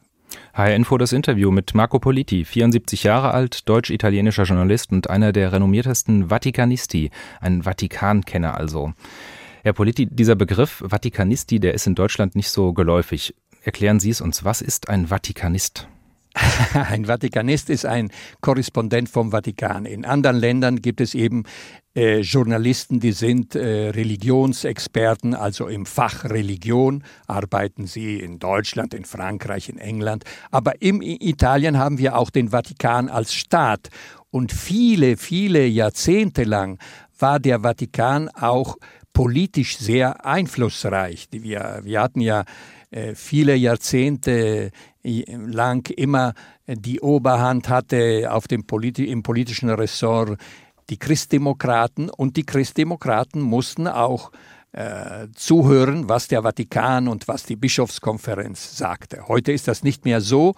HR 0.54 0.76
Info 0.76 0.98
das 0.98 1.14
Interview 1.14 1.52
mit 1.52 1.74
Marco 1.74 2.00
Politi, 2.00 2.46
74 2.46 3.04
Jahre 3.04 3.32
alt, 3.32 3.68
deutsch-italienischer 3.70 4.44
Journalist 4.44 4.92
und 4.92 5.10
einer 5.10 5.32
der 5.32 5.52
renommiertesten 5.52 6.30
Vatikanisti, 6.30 7.12
ein 7.42 7.64
Vatikankenner 7.64 8.56
also. 8.56 8.94
Herr 9.64 9.74
Politi, 9.74 10.06
dieser 10.06 10.36
Begriff 10.36 10.84
Vatikanisti, 10.86 11.60
der 11.60 11.74
ist 11.74 11.88
in 11.88 11.96
Deutschland 11.96 12.36
nicht 12.36 12.50
so 12.50 12.74
geläufig. 12.74 13.36
Erklären 13.64 14.00
Sie 14.00 14.10
es 14.10 14.22
uns, 14.22 14.46
was 14.46 14.62
ist 14.62 14.90
ein 14.90 15.08
Vatikanist? 15.08 15.88
ein 16.74 17.06
Vatikanist 17.06 17.70
ist 17.70 17.86
ein 17.86 18.10
Korrespondent 18.42 19.10
vom 19.10 19.32
Vatikan. 19.32 19.86
In 19.86 20.06
anderen 20.06 20.38
Ländern 20.38 20.82
gibt 20.82 21.02
es 21.02 21.16
eben 21.16 21.44
äh, 21.96 22.20
Journalisten, 22.20 23.00
die 23.00 23.12
sind 23.12 23.56
äh, 23.56 23.90
Religionsexperten, 23.90 25.34
also 25.34 25.68
im 25.68 25.86
Fach 25.86 26.26
Religion 26.26 27.04
arbeiten 27.28 27.88
sie 27.88 28.20
in 28.20 28.40
Deutschland, 28.40 28.94
in 28.94 29.06
Frankreich, 29.06 29.70
in 29.70 29.78
England. 29.78 30.24
Aber 30.52 30.82
in 30.82 31.02
Italien 31.02 31.78
haben 31.78 31.98
wir 31.98 32.18
auch 32.18 32.30
den 32.30 32.50
Vatikan 32.50 33.10
als 33.10 33.34
Staat. 33.34 33.90
Und 34.30 34.52
viele, 34.52 35.18
viele 35.18 35.66
Jahrzehnte 35.66 36.44
lang 36.44 36.78
war 37.18 37.40
der 37.40 37.62
Vatikan 37.62 38.30
auch 38.30 38.76
politisch 39.14 39.78
sehr 39.78 40.26
einflussreich. 40.26 41.28
Wir, 41.32 41.80
wir 41.84 42.02
hatten 42.02 42.22
ja 42.22 42.44
äh, 42.92 43.16
viele 43.16 43.56
Jahrzehnte 43.56 44.72
lang 45.28 45.90
immer 45.92 46.34
die 46.68 47.00
Oberhand 47.00 47.70
hatte 47.70 48.28
auf 48.32 48.48
dem 48.48 48.66
Politi 48.66 49.06
im 49.06 49.24
politischen 49.24 49.70
Ressort 49.70 50.38
die 50.90 50.98
Christdemokraten 50.98 52.10
und 52.10 52.38
die 52.38 52.46
Christdemokraten 52.46 53.42
mussten 53.42 53.88
auch 53.88 54.32
äh, 54.72 55.28
zuhören, 55.34 56.08
was 56.10 56.28
der 56.28 56.44
Vatikan 56.44 57.08
und 57.08 57.28
was 57.28 57.44
die 57.44 57.56
Bischofskonferenz 57.56 58.78
sagte. 58.78 59.28
Heute 59.28 59.52
ist 59.52 59.68
das 59.68 59.84
nicht 59.84 60.06
mehr 60.06 60.22
so, 60.22 60.56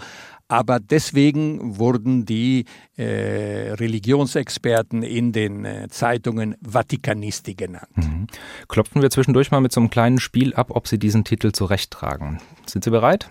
aber 0.47 0.79
deswegen 0.79 1.77
wurden 1.77 2.25
die 2.25 2.65
äh, 2.97 3.71
Religionsexperten 3.73 5.03
in 5.03 5.31
den 5.31 5.63
äh, 5.63 5.87
Zeitungen 5.89 6.55
Vatikanisti 6.61 7.53
genannt. 7.53 7.95
Mhm. 7.95 8.27
Klopfen 8.67 9.01
wir 9.01 9.11
zwischendurch 9.11 9.51
mal 9.51 9.61
mit 9.61 9.71
so 9.71 9.79
einem 9.79 9.89
kleinen 9.89 10.19
Spiel 10.19 10.53
ab, 10.53 10.71
ob 10.71 10.87
Sie 10.87 10.97
diesen 10.97 11.23
Titel 11.23 11.51
zurechttragen. 11.51 12.39
Sind 12.65 12.83
Sie 12.83 12.91
bereit? 12.91 13.29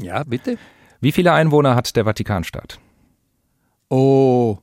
Ja, 0.00 0.24
bitte. 0.24 0.58
Wie 1.00 1.12
viele 1.12 1.32
Einwohner 1.32 1.74
hat 1.74 1.94
der 1.96 2.04
Vatikanstaat? 2.04 2.78
Oh, 3.88 4.58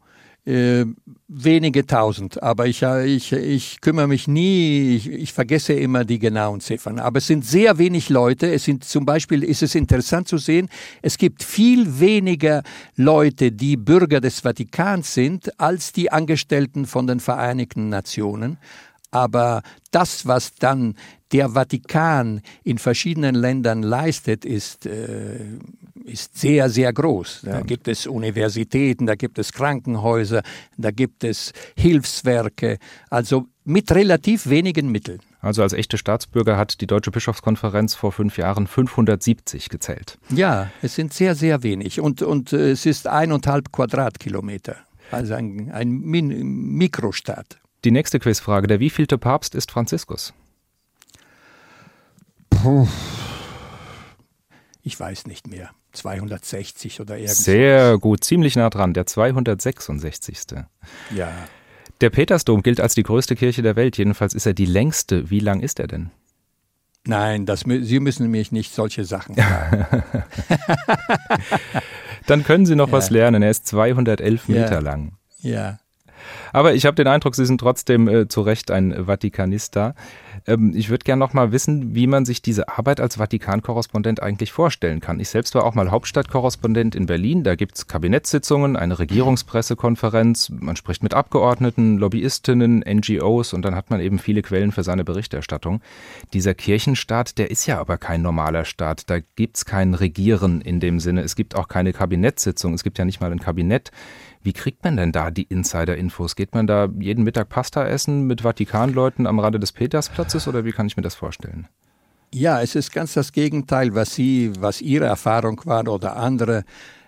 äh, 0.46 0.86
wenige 1.28 1.88
tausend, 1.88 2.42
aber 2.44 2.68
ich, 2.68 2.84
ich, 2.84 3.32
ich 3.32 3.82
kümmere 3.82 4.08
mich 4.08 4.28
nie, 4.28 4.96
ich, 4.96 5.10
ich 5.10 5.34
vergesse 5.34 5.74
immer 5.74 6.06
die 6.06 6.20
genauen 6.20 6.62
Ziffern. 6.62 7.00
Aber 7.00 7.18
es 7.18 7.28
sind 7.28 7.44
sehr 7.44 7.80
wenig 7.80 8.10
Leute. 8.10 8.54
Es 8.54 8.66
sind 8.66 8.84
zum 8.84 9.06
Beispiel 9.06 9.44
ist 9.44 9.64
es 9.64 9.74
interessant 9.74 10.28
zu 10.28 10.38
sehen, 10.38 10.70
es 11.02 11.18
gibt 11.18 11.42
viel 11.42 12.00
weniger 12.00 12.62
Leute, 12.96 13.52
die 13.52 13.76
Bürger 13.76 14.22
des 14.22 14.42
Vatikans 14.42 15.14
sind, 15.14 15.60
als 15.60 15.94
die 15.94 16.12
Angestellten 16.12 16.86
von 16.86 17.08
den 17.08 17.20
Vereinigten 17.20 17.90
Nationen. 17.90 18.58
Aber 19.16 19.62
das, 19.92 20.28
was 20.28 20.56
dann 20.56 20.96
der 21.32 21.52
Vatikan 21.52 22.42
in 22.66 22.78
verschiedenen 22.78 23.34
Ländern 23.34 23.82
leistet, 23.82 24.44
ist, 24.44 24.86
äh, 24.86 25.40
ist 26.04 26.38
sehr, 26.38 26.70
sehr 26.70 26.92
groß. 26.92 27.44
Da 27.46 27.52
ja. 27.52 27.62
gibt 27.62 27.88
es 27.88 28.08
Universitäten, 28.08 29.06
da 29.06 29.16
gibt 29.16 29.40
es 29.40 29.54
Krankenhäuser, 29.54 30.44
da 30.76 30.92
gibt 30.92 31.24
es 31.24 31.54
Hilfswerke, 31.78 32.78
also 33.10 33.46
mit 33.64 33.90
relativ 33.94 34.50
wenigen 34.50 34.92
Mitteln. 34.92 35.22
Also 35.40 35.62
als 35.62 35.72
echte 35.72 35.98
Staatsbürger 35.98 36.58
hat 36.58 36.82
die 36.82 36.88
Deutsche 36.88 37.12
Bischofskonferenz 37.12 37.96
vor 37.96 38.12
fünf 38.12 38.38
Jahren 38.38 38.68
570 38.68 39.70
gezählt. 39.70 40.18
Ja, 40.30 40.72
es 40.82 40.96
sind 40.96 41.14
sehr, 41.14 41.36
sehr 41.36 41.64
wenig. 41.64 42.02
Und, 42.02 42.22
und 42.22 42.52
äh, 42.52 42.72
es 42.72 42.86
ist 42.86 43.08
eineinhalb 43.08 43.72
Quadratkilometer. 43.72 44.76
Also 45.10 45.36
ein, 45.36 45.72
ein 45.72 46.02
Min 46.02 46.28
Mikrostaat. 46.78 47.60
Die 47.86 47.92
nächste 47.92 48.20
Quizfrage. 48.20 48.66
Der 48.66 48.80
wievielte 48.80 49.20
Papst 49.20 49.54
ist 49.54 49.70
Franziskus? 49.70 50.34
Puh. 52.50 52.88
Ich 54.82 55.00
weiß 55.00 55.28
nicht 55.28 55.48
mehr. 55.48 55.70
260 55.92 57.00
oder 57.00 57.16
irgendwas. 57.16 57.44
Sehr 57.44 58.00
gut, 58.00 58.24
ziemlich 58.24 58.56
nah 58.56 58.72
dran, 58.72 58.96
der 58.96 59.06
266. 59.06 60.40
Ja. 61.14 61.32
Der 62.02 62.10
Petersdom 62.10 62.64
gilt 62.64 62.82
als 62.82 62.96
die 62.96 63.04
größte 63.04 63.36
Kirche 63.36 63.62
der 63.62 63.76
Welt, 63.76 63.98
jedenfalls 64.00 64.34
ist 64.34 64.48
er 64.48 64.54
die 64.54 64.66
längste. 64.66 65.30
Wie 65.30 65.40
lang 65.40 65.62
ist 65.62 65.80
er 65.80 65.88
denn? 65.88 66.10
Nein, 67.06 67.46
das, 67.46 67.62
Sie 67.62 68.00
müssen 68.00 68.24
nämlich 68.24 68.52
nicht 68.52 68.74
solche 68.74 69.06
Sachen 69.06 69.36
sagen. 69.36 69.86
Dann 72.26 72.44
können 72.44 72.66
Sie 72.66 72.76
noch 72.76 72.88
ja. 72.88 72.94
was 72.94 73.12
lernen. 73.12 73.44
Er 73.44 73.52
ist 73.52 73.68
211 73.68 74.48
ja. 74.48 74.56
Meter 74.56 74.82
lang. 74.82 75.14
Ja. 75.42 75.78
Aber 76.54 76.74
ich 76.74 76.86
habe 76.86 76.96
den 76.96 77.08
Eindruck, 77.08 77.36
Sie 77.36 77.46
sind 77.46 77.60
trotzdem 77.60 78.08
äh, 78.08 78.28
zu 78.28 78.42
Recht 78.42 78.72
ein 78.72 79.08
Vatikanista. 79.08 79.96
Ähm, 80.48 80.74
ich 80.76 80.90
würde 80.90 81.04
gerne 81.04 81.20
noch 81.20 81.34
mal 81.34 81.52
wissen, 81.52 81.96
wie 81.96 82.08
man 82.08 82.26
sich 82.26 82.42
diese 82.42 82.70
Arbeit 82.70 83.00
als 83.00 83.18
Vatikan-Korrespondent 83.18 84.22
eigentlich 84.22 84.52
vorstellen 84.52 85.00
kann. 85.00 85.20
Ich 85.20 85.30
selbst 85.30 85.56
war 85.56 85.64
auch 85.64 85.76
mal 85.76 85.92
Hauptstadtkorrespondent 85.92 86.96
in 86.96 87.06
Berlin. 87.06 87.44
Da 87.44 87.56
gibt 87.56 87.76
es 87.78 87.88
Kabinettssitzungen, 87.88 88.76
eine 88.76 89.00
Regierungspressekonferenz. 89.00 90.50
Man 90.50 90.76
spricht 90.76 91.04
mit 91.04 91.14
Abgeordneten, 91.14 91.98
Lobbyistinnen, 91.98 92.84
NGOs 92.88 93.54
und 93.54 93.64
dann 93.64 93.76
hat 93.76 93.90
man 93.90 94.00
eben 94.00 94.20
viele 94.20 94.42
Quellen 94.42 94.72
für 94.72 94.84
seine 94.84 95.04
Berichterstattung. 95.04 95.82
Dieser 96.34 96.54
Kirchenstaat, 96.54 97.38
der 97.38 97.52
ist 97.52 97.66
ja 97.66 97.80
aber 97.80 97.98
kein 97.98 98.22
normaler 98.22 98.66
Staat. 98.66 99.10
Da 99.10 99.20
gibt 99.36 99.58
es 99.58 99.66
kein 99.66 99.94
Regieren 99.94 100.62
in 100.62 100.80
dem 100.80 101.00
Sinne. 101.00 101.22
Es 101.22 101.36
gibt 101.36 101.56
auch 101.56 101.68
keine 101.68 101.94
Kabinettssitzung. 101.94 102.74
Es 102.74 102.84
gibt 102.84 102.98
ja 102.98 103.06
nicht 103.06 103.22
mal 103.22 103.32
ein 103.32 103.40
Kabinett. 103.40 103.92
Wie 104.46 104.54
kriegt 104.54 104.84
man 104.84 104.96
denn 104.96 105.12
da 105.12 105.32
die 105.32 105.44
Insider-Infos? 105.44 106.36
Geht 106.36 106.54
man 106.54 106.68
da 106.68 106.88
jeden 107.00 107.24
Mittag 107.24 107.50
Pasta 107.50 107.84
essen 107.88 108.28
mit 108.28 108.42
Vatikanleuten 108.42 109.26
am 109.26 109.40
Rande 109.40 109.60
des 109.60 109.72
Petersplatzes 109.72 110.48
oder 110.48 110.64
wie 110.66 110.72
kann 110.72 110.86
ich 110.86 110.96
mir 110.96 111.02
das 111.02 111.16
vorstellen? 111.16 111.68
Ja, 112.32 112.62
es 112.62 112.76
ist 112.76 112.94
ganz 112.94 113.14
das 113.14 113.32
Gegenteil, 113.32 113.96
was 113.96 114.14
Sie, 114.14 114.52
was 114.60 114.82
Ihre 114.82 115.06
Erfahrung 115.06 115.62
war 115.66 115.88
oder 115.88 116.16
andere 116.16 116.64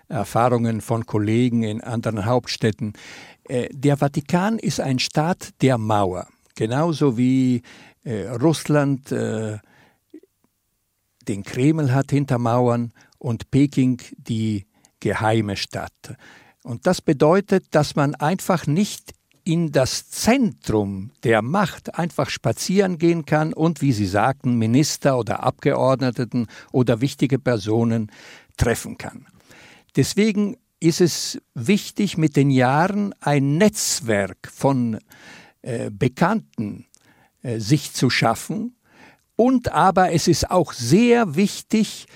Erfahrungen 0.08 0.80
von 0.80 1.06
Kollegen 1.06 1.62
in 1.62 1.80
anderen 1.80 2.24
Hauptstädten. 2.24 2.94
Äh, 3.44 3.68
der 3.70 3.98
Vatikan 3.98 4.58
ist 4.58 4.80
ein 4.80 4.98
Staat 4.98 5.50
der 5.62 5.78
Mauer, 5.78 6.26
genauso 6.56 7.16
wie 7.16 7.62
äh, 8.02 8.26
Russland 8.30 9.12
äh, 9.12 9.58
den 11.28 11.44
Kreml 11.44 11.94
hat 11.94 12.10
hinter 12.10 12.38
Mauern 12.38 12.92
und 13.18 13.52
Peking 13.52 14.00
die 14.16 14.66
geheime 14.98 15.56
Stadt. 15.56 16.16
Und 16.68 16.86
das 16.86 17.00
bedeutet, 17.00 17.64
dass 17.70 17.96
man 17.96 18.14
einfach 18.14 18.66
nicht 18.66 19.14
in 19.42 19.72
das 19.72 20.10
Zentrum 20.10 21.12
der 21.22 21.40
Macht 21.40 21.94
einfach 21.94 22.28
spazieren 22.28 22.98
gehen 22.98 23.24
kann 23.24 23.54
und, 23.54 23.80
wie 23.80 23.94
Sie 23.94 24.04
sagten, 24.04 24.58
Minister 24.58 25.18
oder 25.18 25.42
Abgeordneten 25.42 26.46
oder 26.70 27.00
wichtige 27.00 27.38
Personen 27.38 28.12
treffen 28.58 28.98
kann. 28.98 29.24
Deswegen 29.96 30.58
ist 30.78 31.00
es 31.00 31.40
wichtig, 31.54 32.18
mit 32.18 32.36
den 32.36 32.50
Jahren 32.50 33.14
ein 33.20 33.56
Netzwerk 33.56 34.50
von 34.54 34.98
äh, 35.62 35.90
Bekannten 35.90 36.84
äh, 37.40 37.60
sich 37.60 37.94
zu 37.94 38.10
schaffen. 38.10 38.76
Und 39.36 39.72
aber 39.72 40.12
es 40.12 40.28
ist 40.28 40.50
auch 40.50 40.74
sehr 40.74 41.34
wichtig, 41.34 42.08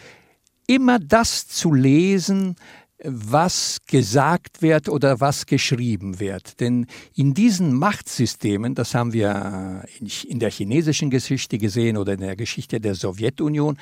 immer 0.67 0.99
das 0.99 1.49
zu 1.49 1.73
lesen, 1.73 2.57
was 3.05 3.79
gesagt 3.87 4.63
wird 4.63 4.89
oder 4.89 5.21
was 5.21 5.47
geschrieben 5.47 6.21
wird. 6.21 6.61
Denn 6.61 6.87
in 7.15 7.35
diesen 7.35 7.75
Machtsystemen, 7.75 8.75
das 8.75 8.95
haben 8.95 9.13
wir 9.13 9.85
in 10.27 10.39
der 10.39 10.51
chinesischen 10.51 11.11
Geschichte 11.11 11.59
gesehen 11.59 11.97
oder 11.97 12.15
in 12.15 12.21
der 12.21 12.37
Geschichte 12.37 12.81
der 12.81 12.95
Sowjetunion, 12.95 13.77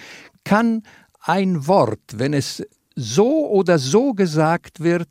kann 0.45 0.83
ein 1.21 1.67
Wort, 1.67 2.01
wenn 2.15 2.33
es 2.33 2.63
so 2.95 3.49
oder 3.49 3.79
so 3.79 4.15
gesagt 4.15 4.81
wird, 4.81 5.09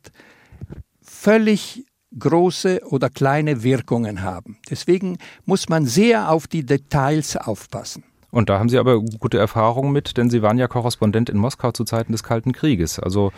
völlig 1.02 1.84
große 2.18 2.80
oder 2.86 3.08
kleine 3.08 3.62
Wirkungen 3.62 4.22
haben. 4.22 4.58
Deswegen 4.68 5.18
muss 5.44 5.68
man 5.68 5.86
sehr 5.86 6.30
auf 6.30 6.48
die 6.48 6.66
Details 6.66 7.36
aufpassen. 7.36 8.04
Und 8.30 8.48
da 8.48 8.58
haben 8.58 8.68
Sie 8.68 8.78
aber 8.78 9.00
gute 9.00 9.38
Erfahrungen 9.38 9.92
mit, 9.92 10.16
denn 10.16 10.30
Sie 10.30 10.42
waren 10.42 10.58
ja 10.58 10.68
Korrespondent 10.68 11.28
in 11.30 11.38
Moskau 11.38 11.72
zu 11.72 11.84
Zeiten 11.84 12.12
des 12.12 12.22
Kalten 12.22 12.52
Krieges. 12.52 12.98
Also 12.98 13.32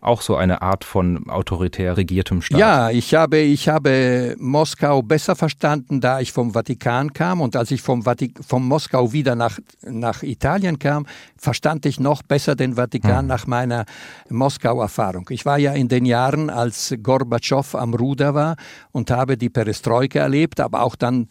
auch 0.00 0.22
so 0.22 0.36
eine 0.36 0.62
Art 0.62 0.84
von 0.84 1.28
autoritär 1.28 1.96
regiertem 1.96 2.40
Staat. 2.40 2.60
Ja, 2.60 2.90
ich 2.90 3.14
habe, 3.14 3.38
ich 3.38 3.68
habe 3.68 4.36
Moskau 4.38 5.02
besser 5.02 5.34
verstanden, 5.34 6.00
da 6.00 6.20
ich 6.20 6.32
vom 6.32 6.52
Vatikan 6.52 7.12
kam. 7.12 7.40
Und 7.40 7.56
als 7.56 7.70
ich 7.70 7.82
vom, 7.82 8.06
Vatik 8.06 8.38
vom 8.46 8.66
Moskau 8.66 9.12
wieder 9.12 9.34
nach, 9.34 9.58
nach 9.82 10.22
Italien 10.22 10.78
kam, 10.78 11.06
verstand 11.36 11.84
ich 11.84 11.98
noch 11.98 12.22
besser 12.22 12.54
den 12.54 12.74
Vatikan 12.74 13.20
hm. 13.20 13.26
nach 13.26 13.46
meiner 13.46 13.86
Moskau-Erfahrung. 14.28 15.26
Ich 15.30 15.44
war 15.44 15.58
ja 15.58 15.72
in 15.72 15.88
den 15.88 16.04
Jahren, 16.04 16.48
als 16.48 16.94
Gorbatschow 17.02 17.74
am 17.74 17.94
Ruder 17.94 18.34
war 18.34 18.56
und 18.92 19.10
habe 19.10 19.36
die 19.36 19.50
Perestroika 19.50 20.20
erlebt, 20.20 20.60
aber 20.60 20.82
auch 20.82 20.94
dann 20.94 21.26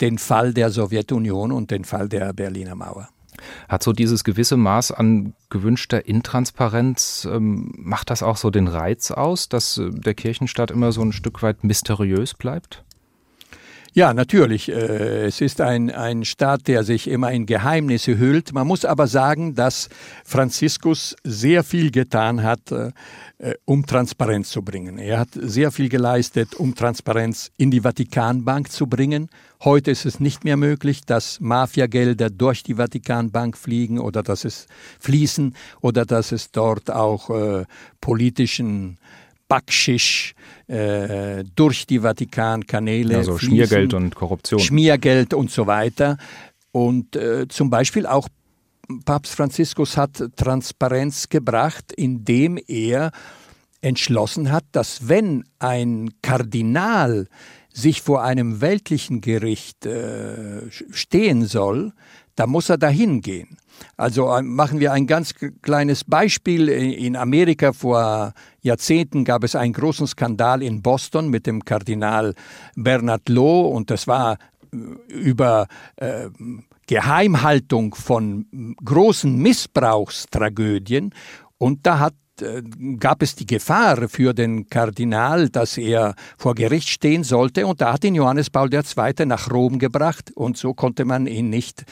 den 0.00 0.18
Fall 0.18 0.54
der 0.54 0.70
Sowjetunion 0.70 1.52
und 1.52 1.70
den 1.70 1.84
Fall 1.84 2.08
der 2.08 2.32
Berliner 2.32 2.74
Mauer. 2.74 3.08
Hat 3.68 3.82
so 3.82 3.92
dieses 3.92 4.24
gewisse 4.24 4.56
Maß 4.56 4.92
an 4.92 5.34
gewünschter 5.50 6.06
Intransparenz, 6.06 7.28
ähm, 7.30 7.72
macht 7.76 8.10
das 8.10 8.22
auch 8.22 8.36
so 8.36 8.50
den 8.50 8.68
Reiz 8.68 9.10
aus, 9.10 9.48
dass 9.48 9.78
äh, 9.78 9.90
der 9.90 10.14
Kirchenstaat 10.14 10.70
immer 10.70 10.92
so 10.92 11.02
ein 11.02 11.12
Stück 11.12 11.42
weit 11.42 11.64
mysteriös 11.64 12.34
bleibt? 12.34 12.83
Ja, 13.96 14.12
natürlich. 14.12 14.68
Äh, 14.72 15.26
es 15.26 15.40
ist 15.40 15.60
ein, 15.60 15.88
ein 15.88 16.24
Staat, 16.24 16.66
der 16.66 16.82
sich 16.82 17.06
immer 17.06 17.30
in 17.30 17.46
Geheimnisse 17.46 18.18
hüllt. 18.18 18.52
Man 18.52 18.66
muss 18.66 18.84
aber 18.84 19.06
sagen, 19.06 19.54
dass 19.54 19.88
Franziskus 20.24 21.14
sehr 21.22 21.62
viel 21.62 21.92
getan 21.92 22.42
hat, 22.42 22.72
äh, 22.72 22.90
um 23.64 23.86
Transparenz 23.86 24.50
zu 24.50 24.62
bringen. 24.62 24.98
Er 24.98 25.20
hat 25.20 25.28
sehr 25.34 25.70
viel 25.70 25.88
geleistet, 25.88 26.56
um 26.56 26.74
Transparenz 26.74 27.52
in 27.56 27.70
die 27.70 27.82
Vatikanbank 27.82 28.72
zu 28.72 28.88
bringen. 28.88 29.30
Heute 29.62 29.92
ist 29.92 30.06
es 30.06 30.18
nicht 30.18 30.42
mehr 30.42 30.56
möglich, 30.56 31.02
dass 31.06 31.38
Mafiagelder 31.38 32.30
durch 32.30 32.64
die 32.64 32.74
Vatikanbank 32.74 33.56
fliegen 33.56 34.00
oder 34.00 34.24
dass 34.24 34.44
es 34.44 34.66
fließen 34.98 35.54
oder 35.82 36.04
dass 36.04 36.32
es 36.32 36.50
dort 36.50 36.90
auch 36.90 37.30
äh, 37.30 37.64
politischen 38.00 38.98
Backschisch 39.48 40.34
äh, 40.66 41.44
durch 41.54 41.86
die 41.86 42.00
Vatikankanäle. 42.00 43.18
Also 43.18 43.36
fließen, 43.36 43.56
Schmiergeld 43.56 43.94
und 43.94 44.14
Korruption. 44.14 44.60
Schmiergeld 44.60 45.34
und 45.34 45.50
so 45.50 45.66
weiter. 45.66 46.16
Und 46.72 47.16
äh, 47.16 47.46
zum 47.48 47.70
Beispiel 47.70 48.06
auch 48.06 48.28
Papst 49.04 49.34
Franziskus 49.34 49.96
hat 49.96 50.22
Transparenz 50.36 51.28
gebracht, 51.28 51.92
indem 51.92 52.58
er 52.66 53.12
entschlossen 53.80 54.50
hat, 54.50 54.64
dass 54.72 55.08
wenn 55.08 55.44
ein 55.58 56.10
Kardinal 56.22 57.28
sich 57.72 58.02
vor 58.02 58.22
einem 58.22 58.60
weltlichen 58.60 59.20
Gericht 59.20 59.84
äh, 59.84 60.70
stehen 60.70 61.44
soll, 61.44 61.92
da 62.36 62.46
muss 62.46 62.68
er 62.68 62.78
dahin 62.78 63.20
gehen. 63.20 63.58
Also 63.96 64.28
äh, 64.32 64.42
machen 64.42 64.80
wir 64.80 64.92
ein 64.92 65.06
ganz 65.06 65.34
kleines 65.62 66.04
Beispiel. 66.04 66.68
In 66.68 67.16
Amerika 67.16 67.72
vor 67.72 68.32
Jahrzehnten 68.60 69.24
gab 69.24 69.44
es 69.44 69.54
einen 69.54 69.72
großen 69.72 70.06
Skandal 70.06 70.62
in 70.62 70.82
Boston 70.82 71.28
mit 71.28 71.46
dem 71.46 71.64
Kardinal 71.64 72.34
Bernard 72.76 73.28
Law 73.28 73.68
und 73.68 73.90
das 73.90 74.06
war 74.06 74.38
äh, 74.72 74.76
über 75.12 75.66
äh, 75.96 76.28
Geheimhaltung 76.86 77.94
von 77.94 78.76
großen 78.84 79.34
Missbrauchstragödien. 79.36 81.14
Und 81.56 81.86
da 81.86 81.98
hat 81.98 82.14
gab 82.98 83.22
es 83.22 83.34
die 83.36 83.46
Gefahr 83.46 84.08
für 84.08 84.34
den 84.34 84.68
Kardinal, 84.68 85.48
dass 85.48 85.78
er 85.78 86.14
vor 86.36 86.54
Gericht 86.54 86.88
stehen 86.88 87.24
sollte. 87.24 87.66
Und 87.66 87.80
da 87.80 87.92
hat 87.92 88.04
ihn 88.04 88.14
Johannes 88.14 88.50
Paul 88.50 88.72
II. 88.72 89.26
nach 89.26 89.50
Rom 89.50 89.78
gebracht. 89.78 90.32
Und 90.34 90.56
so 90.56 90.74
konnte 90.74 91.04
man 91.04 91.26
ihn 91.26 91.50
nicht 91.50 91.84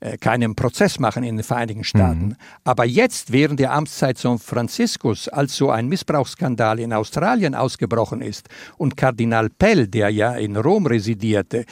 äh, 0.00 0.16
keinen 0.16 0.54
Prozess 0.54 0.98
machen 0.98 1.22
in 1.22 1.36
den 1.36 1.44
Vereinigten 1.44 1.84
Staaten. 1.84 2.28
Mhm. 2.28 2.36
Aber 2.64 2.84
jetzt, 2.84 3.32
während 3.32 3.60
der 3.60 3.72
Amtszeit 3.72 4.18
von 4.18 4.38
Franziskus, 4.38 5.28
als 5.28 5.56
so 5.56 5.70
ein 5.70 5.88
Missbrauchsskandal 5.88 6.78
in 6.80 6.92
Australien 6.92 7.54
ausgebrochen 7.54 8.22
ist 8.22 8.48
und 8.78 8.96
Kardinal 8.96 9.50
Pell, 9.50 9.88
der 9.88 10.10
ja 10.10 10.34
in 10.34 10.56
Rom 10.56 10.86
residierte, 10.86 11.64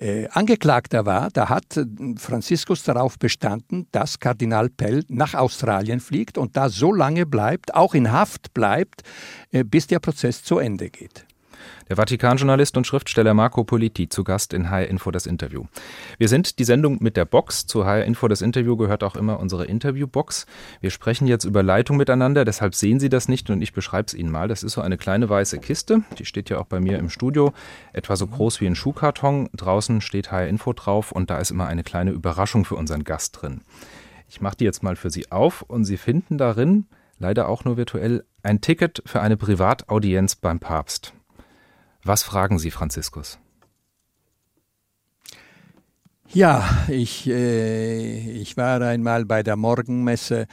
äh, 0.00 0.28
Angeklagter 0.28 1.04
war, 1.06 1.28
da 1.30 1.48
hat 1.48 1.76
äh, 1.76 1.84
Franziskus 2.16 2.82
darauf 2.82 3.18
bestanden, 3.18 3.86
dass 3.92 4.18
Kardinal 4.18 4.70
Pell 4.70 5.04
nach 5.08 5.34
Australien 5.34 6.00
fliegt 6.00 6.38
und 6.38 6.56
da 6.56 6.68
so 6.68 6.92
lange 6.92 7.26
bleibt, 7.26 7.74
auch 7.74 7.94
in 7.94 8.10
Haft 8.10 8.54
bleibt, 8.54 9.02
äh, 9.52 9.62
bis 9.62 9.86
der 9.86 9.98
Prozess 9.98 10.42
zu 10.42 10.58
Ende 10.58 10.90
geht. 10.90 11.26
Der 11.88 11.96
Vatikanjournalist 11.96 12.76
und 12.76 12.86
Schriftsteller 12.86 13.34
Marco 13.34 13.64
Politi 13.64 14.08
zu 14.08 14.24
Gast 14.24 14.52
in 14.52 14.70
HR 14.70 14.88
Info 14.88 15.10
das 15.10 15.26
Interview. 15.26 15.64
Wir 16.18 16.28
sind 16.28 16.58
die 16.58 16.64
Sendung 16.64 16.98
mit 17.00 17.16
der 17.16 17.24
Box. 17.24 17.66
Zu 17.66 17.84
HR 17.84 18.04
Info 18.04 18.28
das 18.28 18.42
Interview 18.42 18.76
gehört 18.76 19.02
auch 19.02 19.16
immer 19.16 19.40
unsere 19.40 19.64
Interviewbox. 19.64 20.46
Wir 20.80 20.90
sprechen 20.90 21.26
jetzt 21.26 21.44
über 21.44 21.62
Leitung 21.62 21.96
miteinander, 21.96 22.44
deshalb 22.44 22.74
sehen 22.74 23.00
Sie 23.00 23.08
das 23.08 23.28
nicht 23.28 23.50
und 23.50 23.62
ich 23.62 23.72
beschreibe 23.72 24.06
es 24.06 24.14
Ihnen 24.14 24.30
mal. 24.30 24.48
Das 24.48 24.62
ist 24.62 24.72
so 24.72 24.80
eine 24.80 24.96
kleine 24.96 25.28
weiße 25.28 25.58
Kiste, 25.58 26.02
die 26.18 26.24
steht 26.24 26.50
ja 26.50 26.58
auch 26.58 26.66
bei 26.66 26.80
mir 26.80 26.98
im 26.98 27.10
Studio, 27.10 27.52
etwa 27.92 28.16
so 28.16 28.26
groß 28.26 28.60
wie 28.60 28.66
ein 28.66 28.74
Schuhkarton. 28.74 29.48
Draußen 29.56 30.00
steht 30.00 30.30
HR 30.30 30.48
Info 30.48 30.72
drauf 30.72 31.12
und 31.12 31.30
da 31.30 31.38
ist 31.38 31.50
immer 31.50 31.66
eine 31.66 31.82
kleine 31.82 32.10
Überraschung 32.10 32.64
für 32.64 32.76
unseren 32.76 33.04
Gast 33.04 33.40
drin. 33.40 33.62
Ich 34.28 34.40
mache 34.40 34.56
die 34.56 34.64
jetzt 34.64 34.82
mal 34.82 34.94
für 34.94 35.10
Sie 35.10 35.30
auf 35.32 35.62
und 35.62 35.84
Sie 35.84 35.96
finden 35.96 36.38
darin, 36.38 36.86
leider 37.18 37.48
auch 37.48 37.64
nur 37.64 37.76
virtuell, 37.76 38.24
ein 38.42 38.60
Ticket 38.60 39.02
für 39.04 39.20
eine 39.20 39.36
Privataudienz 39.36 40.36
beim 40.36 40.60
Papst. 40.60 41.12
Was 42.02 42.22
fragen 42.22 42.58
Sie 42.58 42.70
Franziskus? 42.70 43.38
Ja, 46.32 46.86
ich, 46.88 47.28
äh, 47.28 48.30
ich 48.30 48.56
war 48.56 48.80
einmal 48.80 49.24
bei 49.24 49.42
der 49.42 49.56
Morgenmesse, 49.56 50.46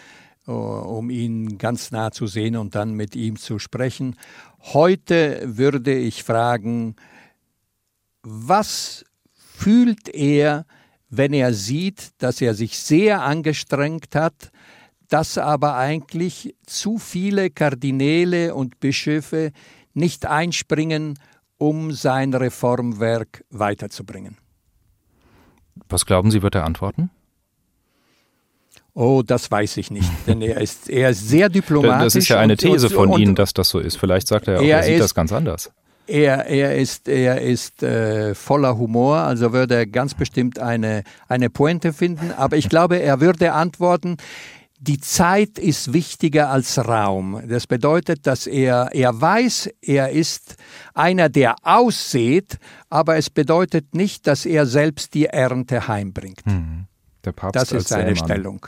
uh, 0.47 0.51
um 0.51 1.09
ihn 1.11 1.59
ganz 1.59 1.91
nah 1.91 2.11
zu 2.11 2.25
sehen 2.25 2.55
und 2.55 2.73
dann 2.73 2.93
mit 2.93 3.15
ihm 3.15 3.37
zu 3.37 3.59
sprechen. 3.59 4.15
Heute 4.59 5.41
würde 5.45 5.93
ich 5.93 6.23
fragen, 6.23 6.95
was 8.23 9.05
fühlt 9.33 10.09
er, 10.09 10.65
wenn 11.09 11.31
er 11.31 11.53
sieht, 11.53 12.09
dass 12.17 12.41
er 12.41 12.55
sich 12.55 12.79
sehr 12.79 13.21
angestrengt 13.21 14.15
hat, 14.15 14.51
dass 15.09 15.37
aber 15.37 15.75
eigentlich 15.77 16.55
zu 16.65 16.97
viele 16.97 17.49
Kardinäle 17.49 18.55
und 18.55 18.79
Bischöfe 18.79 19.51
nicht 19.93 20.25
einspringen 20.25 21.19
um 21.57 21.91
sein 21.91 22.33
Reformwerk 22.33 23.43
weiterzubringen. 23.49 24.37
Was 25.89 26.05
glauben 26.05 26.31
Sie, 26.31 26.41
wird 26.41 26.55
er 26.55 26.65
antworten? 26.65 27.09
Oh, 28.93 29.21
das 29.23 29.51
weiß 29.51 29.77
ich 29.77 29.91
nicht, 29.91 30.09
denn 30.27 30.41
er 30.41 30.59
ist, 30.59 30.89
er 30.89 31.11
ist 31.11 31.29
sehr 31.29 31.49
diplomatisch. 31.49 32.03
Das 32.03 32.15
ist 32.15 32.29
ja 32.29 32.39
eine 32.39 32.57
These 32.57 32.89
von 32.89 33.13
Ihnen, 33.13 33.35
dass 33.35 33.53
das 33.53 33.69
so 33.69 33.79
ist. 33.79 33.95
Vielleicht 33.97 34.27
sagt 34.27 34.47
er, 34.47 34.55
er, 34.55 34.61
er 34.61 34.83
sieht 34.83 34.95
ist, 34.95 35.01
das 35.01 35.15
ganz 35.15 35.31
anders. 35.31 35.71
Er, 36.07 36.47
er 36.47 36.75
ist, 36.75 37.07
er 37.07 37.41
ist 37.41 37.83
äh, 37.83 38.33
voller 38.33 38.77
Humor, 38.77 39.17
also 39.17 39.51
würde 39.53 39.75
er 39.75 39.85
ganz 39.85 40.13
bestimmt 40.13 40.57
eine, 40.57 41.03
eine 41.27 41.49
Pointe 41.49 41.93
finden. 41.93 42.31
Aber 42.31 42.55
ich 42.57 42.69
glaube, 42.69 42.97
er 42.97 43.19
würde 43.19 43.51
antworten, 43.51 44.17
die 44.79 44.99
Zeit 44.99 45.57
ist 45.57 45.93
wichtiger 45.93 46.49
als 46.49 46.77
Raum. 46.77 47.41
Das 47.47 47.65
bedeutet, 47.65 48.27
dass 48.27 48.45
er, 48.45 48.89
er 48.93 49.19
weiß, 49.19 49.69
er 49.81 50.11
ist 50.11 50.55
einer, 50.93 51.29
der 51.29 51.55
aussieht, 51.63 52.59
aber 52.89 53.17
es 53.17 53.29
bedeutet 53.29 53.95
nicht, 53.95 54.27
dass 54.27 54.45
er 54.45 54.65
selbst 54.65 55.13
die 55.13 55.25
Ernte 55.25 55.87
heimbringt. 55.87 56.45
Mhm. 56.45 56.85
Der 57.25 57.31
Papst 57.31 57.55
das 57.55 57.71
ist 57.71 57.87
seine 57.89 58.15
Seemann. 58.15 58.29
Stellung. 58.29 58.67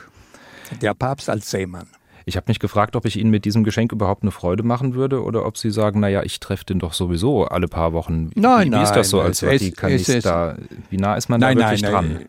Der 0.82 0.94
Papst 0.94 1.30
als 1.30 1.50
Seemann. 1.50 1.88
Ich 2.26 2.36
habe 2.36 2.44
mich 2.48 2.58
gefragt, 2.58 2.96
ob 2.96 3.06
ich 3.06 3.16
Ihnen 3.16 3.30
mit 3.30 3.44
diesem 3.44 3.64
Geschenk 3.64 3.92
überhaupt 3.92 4.22
eine 4.22 4.30
Freude 4.30 4.62
machen 4.62 4.94
würde 4.94 5.22
oder 5.22 5.46
ob 5.46 5.56
Sie 5.56 5.70
sagen, 5.70 6.00
naja, 6.00 6.22
ich 6.22 6.38
treffe 6.38 6.64
den 6.64 6.78
doch 6.78 6.92
sowieso 6.92 7.44
alle 7.44 7.66
paar 7.66 7.92
Wochen. 7.92 8.30
Wie, 8.34 8.40
nein, 8.40 8.66
wie 8.66 8.70
nein. 8.70 8.82
ist 8.82 8.92
das 8.92 9.10
so 9.10 9.20
als 9.20 9.40
Vatikanist 9.40 10.26
da? 10.26 10.56
Wie 10.90 10.98
nah 10.98 11.14
ist 11.14 11.28
man 11.28 11.40
nein, 11.40 11.56
da 11.56 11.64
wirklich 11.64 11.82
nein, 11.82 11.92
dran? 11.92 12.12
Nein. 12.14 12.28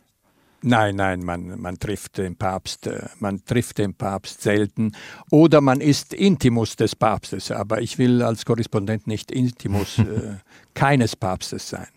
Nein, 0.64 0.96
nein, 0.96 1.24
man, 1.24 1.60
man 1.60 1.80
trifft 1.80 2.20
den 2.20 2.36
Papst, 2.36 2.86
äh, 2.86 3.08
man 3.20 3.44
trifft 3.46 3.80
den 3.80 3.96
Papst 3.96 4.42
selten 4.42 4.92
oder 5.32 5.60
man 5.60 5.82
ist 5.82 6.14
Intimus 6.14 6.76
des 6.76 6.96
Papstes, 6.96 7.52
aber 7.52 7.82
ich 7.82 7.98
will 7.98 8.22
als 8.22 8.46
Korrespondent 8.46 9.08
nicht 9.08 9.32
Intimus 9.32 9.98
äh, 9.98 10.38
keines 10.76 11.16
Papstes 11.16 11.68
sein. 11.68 11.88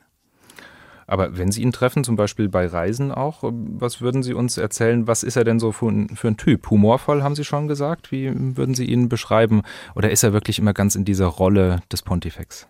Aber 1.06 1.36
wenn 1.36 1.52
Sie 1.52 1.60
ihn 1.60 1.72
treffen, 1.72 2.02
zum 2.04 2.16
Beispiel 2.16 2.48
bei 2.48 2.66
Reisen 2.66 3.12
auch, 3.12 3.40
was 3.42 4.00
würden 4.00 4.22
Sie 4.22 4.32
uns 4.32 4.56
erzählen? 4.56 5.06
Was 5.06 5.22
ist 5.22 5.36
er 5.36 5.44
denn 5.44 5.60
so 5.60 5.70
für 5.70 5.88
ein, 5.88 6.08
für 6.16 6.28
ein 6.28 6.38
Typ? 6.38 6.70
Humorvoll, 6.70 7.22
haben 7.22 7.34
Sie 7.34 7.44
schon 7.44 7.68
gesagt? 7.68 8.10
Wie 8.10 8.32
würden 8.56 8.74
Sie 8.74 8.86
ihn 8.86 9.10
beschreiben? 9.10 9.62
Oder 9.94 10.10
ist 10.10 10.22
er 10.22 10.32
wirklich 10.32 10.58
immer 10.58 10.72
ganz 10.72 10.94
in 10.94 11.04
dieser 11.04 11.26
Rolle 11.26 11.82
des 11.92 12.00
Pontifex? 12.00 12.66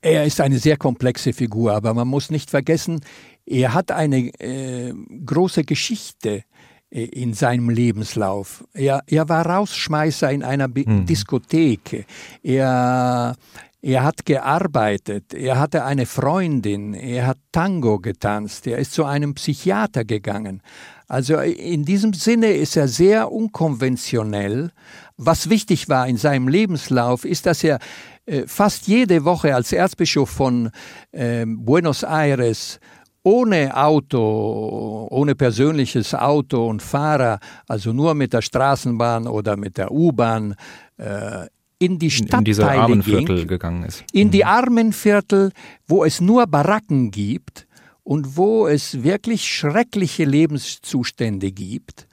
Er 0.00 0.24
ist 0.24 0.40
eine 0.42 0.58
sehr 0.58 0.76
komplexe 0.76 1.32
Figur, 1.32 1.72
aber 1.72 1.94
man 1.94 2.06
muss 2.06 2.30
nicht 2.30 2.50
vergessen, 2.50 3.00
er 3.46 3.74
hat 3.74 3.92
eine 3.92 4.28
äh, 4.40 4.92
große 5.24 5.64
Geschichte 5.64 6.44
äh, 6.90 7.04
in 7.04 7.34
seinem 7.34 7.70
Lebenslauf. 7.70 8.64
Er, 8.72 9.02
er 9.06 9.28
war 9.28 9.46
Rausschmeißer 9.46 10.30
in 10.30 10.42
einer 10.42 10.68
hm. 10.72 11.06
Diskothek. 11.06 12.06
Er, 12.42 13.36
er 13.82 14.02
hat 14.02 14.24
gearbeitet, 14.24 15.34
er 15.34 15.58
hatte 15.58 15.84
eine 15.84 16.06
Freundin, 16.06 16.94
er 16.94 17.26
hat 17.26 17.38
Tango 17.52 17.98
getanzt, 17.98 18.66
er 18.66 18.78
ist 18.78 18.92
zu 18.92 19.04
einem 19.04 19.34
Psychiater 19.34 20.04
gegangen. 20.04 20.62
Also 21.06 21.38
in 21.38 21.84
diesem 21.84 22.14
Sinne 22.14 22.52
ist 22.52 22.76
er 22.76 22.88
sehr 22.88 23.30
unkonventionell. 23.30 24.70
Was 25.18 25.50
wichtig 25.50 25.90
war 25.90 26.08
in 26.08 26.16
seinem 26.16 26.48
Lebenslauf, 26.48 27.26
ist, 27.26 27.44
dass 27.44 27.62
er 27.62 27.78
äh, 28.24 28.46
fast 28.46 28.86
jede 28.86 29.24
Woche 29.26 29.54
als 29.54 29.70
Erzbischof 29.70 30.30
von 30.30 30.70
äh, 31.12 31.44
Buenos 31.46 32.04
Aires 32.04 32.80
ohne 33.24 33.74
Auto, 33.76 35.08
ohne 35.10 35.34
persönliches 35.34 36.14
Auto 36.14 36.68
und 36.68 36.82
Fahrer, 36.82 37.40
also 37.66 37.92
nur 37.92 38.14
mit 38.14 38.32
der 38.32 38.42
Straßenbahn 38.42 39.26
oder 39.26 39.56
mit 39.56 39.78
der 39.78 39.90
U-Bahn 39.90 40.54
äh, 40.98 41.46
in 41.78 41.98
die 41.98 42.10
Stadtteile 42.10 42.38
in 42.38 42.44
diese 42.44 42.70
Armenviertel 42.70 43.36
ging, 43.38 43.48
gegangen 43.48 43.84
ist. 43.84 44.04
In 44.12 44.30
die 44.30 44.42
mhm. 44.42 44.48
Armenviertel, 44.48 45.52
wo 45.88 46.04
es 46.04 46.20
nur 46.20 46.46
Baracken 46.46 47.10
gibt 47.10 47.66
und 48.02 48.36
wo 48.36 48.68
es 48.68 49.02
wirklich 49.02 49.48
schreckliche 49.48 50.24
Lebenszustände 50.24 51.50
gibt, 51.50 52.06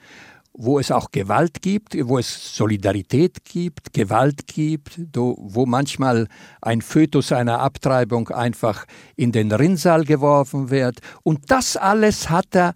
wo 0.54 0.80
es 0.80 0.92
auch 0.92 1.12
Gewalt 1.12 1.62
gibt, 1.62 1.96
wo 2.08 2.18
es 2.18 2.56
Solidarität 2.56 3.46
gibt, 3.46 3.94
Gewalt 3.94 4.48
gibt, 4.48 5.00
wo 5.16 5.66
manchmal 5.66 6.28
ein 6.62 6.82
Fötus 6.82 7.32
einer 7.32 7.60
Abtreibung 7.60 8.30
einfach 8.30 8.86
in 9.16 9.32
den 9.32 9.52
Rinnsal 9.52 10.04
geworfen 10.04 10.70
wird. 10.70 11.00
Und 11.24 11.52
das 11.52 11.78
alles 11.78 12.30
hat 12.30 12.56
er 12.56 12.74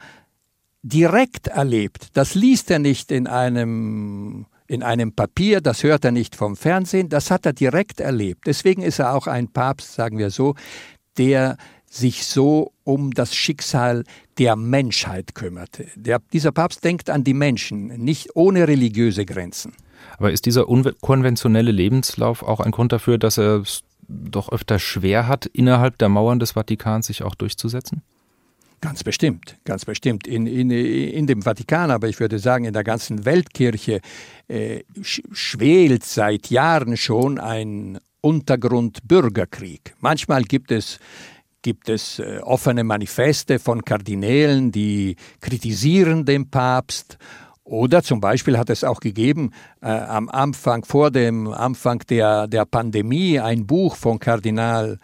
direkt 0.84 1.48
erlebt. 1.48 2.10
Das 2.14 2.36
liest 2.36 2.72
er 2.72 2.80
nicht 2.80 3.12
in 3.12 3.28
einem 3.28 4.46
in 4.68 4.82
einem 4.82 5.14
Papier, 5.14 5.62
das 5.62 5.84
hört 5.84 6.06
er 6.06 6.12
nicht 6.12 6.36
vom 6.36 6.56
Fernsehen, 6.56 7.08
das 7.10 7.30
hat 7.30 7.46
er 7.46 7.54
direkt 7.54 8.00
erlebt. 8.00 8.48
Deswegen 8.48 8.82
ist 8.82 8.98
er 8.98 9.14
auch 9.14 9.28
ein 9.28 9.48
Papst, 9.48 9.94
sagen 9.94 10.18
wir 10.18 10.32
so, 10.32 10.56
der 11.20 11.58
sich 11.88 12.26
so 12.26 12.74
um 12.84 13.12
das 13.12 13.36
Schicksal 13.36 14.04
der 14.38 14.56
Menschheit 14.56 15.36
kümmerte. 15.36 15.88
Der, 15.96 16.20
dieser 16.34 16.52
Papst 16.52 16.84
denkt 16.84 17.10
an 17.10 17.24
die 17.24 17.34
Menschen, 17.34 17.88
nicht 17.88 18.36
ohne 18.36 18.68
religiöse 18.68 19.26
Grenzen. 19.26 19.74
Aber 20.18 20.32
ist 20.32 20.46
dieser 20.46 20.68
unkonventionelle 20.70 21.72
Lebenslauf 21.72 22.44
auch 22.44 22.60
ein 22.60 22.72
Grund 22.72 22.92
dafür, 22.92 23.18
dass 23.18 23.38
er 23.38 23.62
es 23.62 23.84
doch 24.08 24.52
öfter 24.52 24.80
schwer 24.80 25.28
hat, 25.28 25.46
innerhalb 25.48 25.98
der 25.98 26.10
Mauern 26.10 26.40
des 26.40 26.52
Vatikans 26.52 27.08
sich 27.08 27.24
auch 27.24 27.36
durchzusetzen? 27.36 28.02
Ganz 28.82 29.04
bestimmt, 29.04 29.58
ganz 29.64 29.86
bestimmt. 29.86 30.28
In, 30.28 30.46
in, 30.46 30.70
in 30.70 31.26
dem 31.28 31.42
Vatikan, 31.42 31.90
aber 31.90 32.08
ich 32.08 32.20
würde 32.20 32.38
sagen, 32.38 32.66
in 32.66 32.74
der 32.74 32.84
ganzen 32.84 33.26
Weltkirche 33.26 34.02
äh, 34.48 34.84
schwelt 35.02 36.04
seit 36.04 36.50
Jahren 36.50 36.98
schon 36.98 37.40
ein 37.40 37.98
Untergrundbürgerkrieg. 38.22 39.96
Manchmal 40.00 40.44
gibt 40.44 40.72
es 40.72 41.00
gibt 41.66 41.90
es 41.90 42.20
äh, 42.20 42.42
offene 42.44 42.84
Manifeste 42.84 43.58
von 43.58 43.84
Kardinälen, 43.84 44.72
die 44.72 45.16
kritisieren 45.42 46.24
den 46.24 46.52
Papst. 46.52 47.18
Oder 47.64 48.04
zum 48.04 48.22
Beispiel 48.22 48.60
hat 48.60 48.70
es 48.70 48.84
auch 48.84 49.00
gegeben, 49.00 49.50
äh, 49.82 49.88
am 49.88 50.30
Anfang, 50.30 50.86
vor 50.86 51.10
dem 51.10 51.48
Anfang 51.48 52.04
der, 52.08 52.48
der 52.48 52.66
Pandemie, 52.66 53.40
ein 53.40 53.66
Buch 53.66 53.96
von 53.96 54.20
Kardinal 54.20 55.00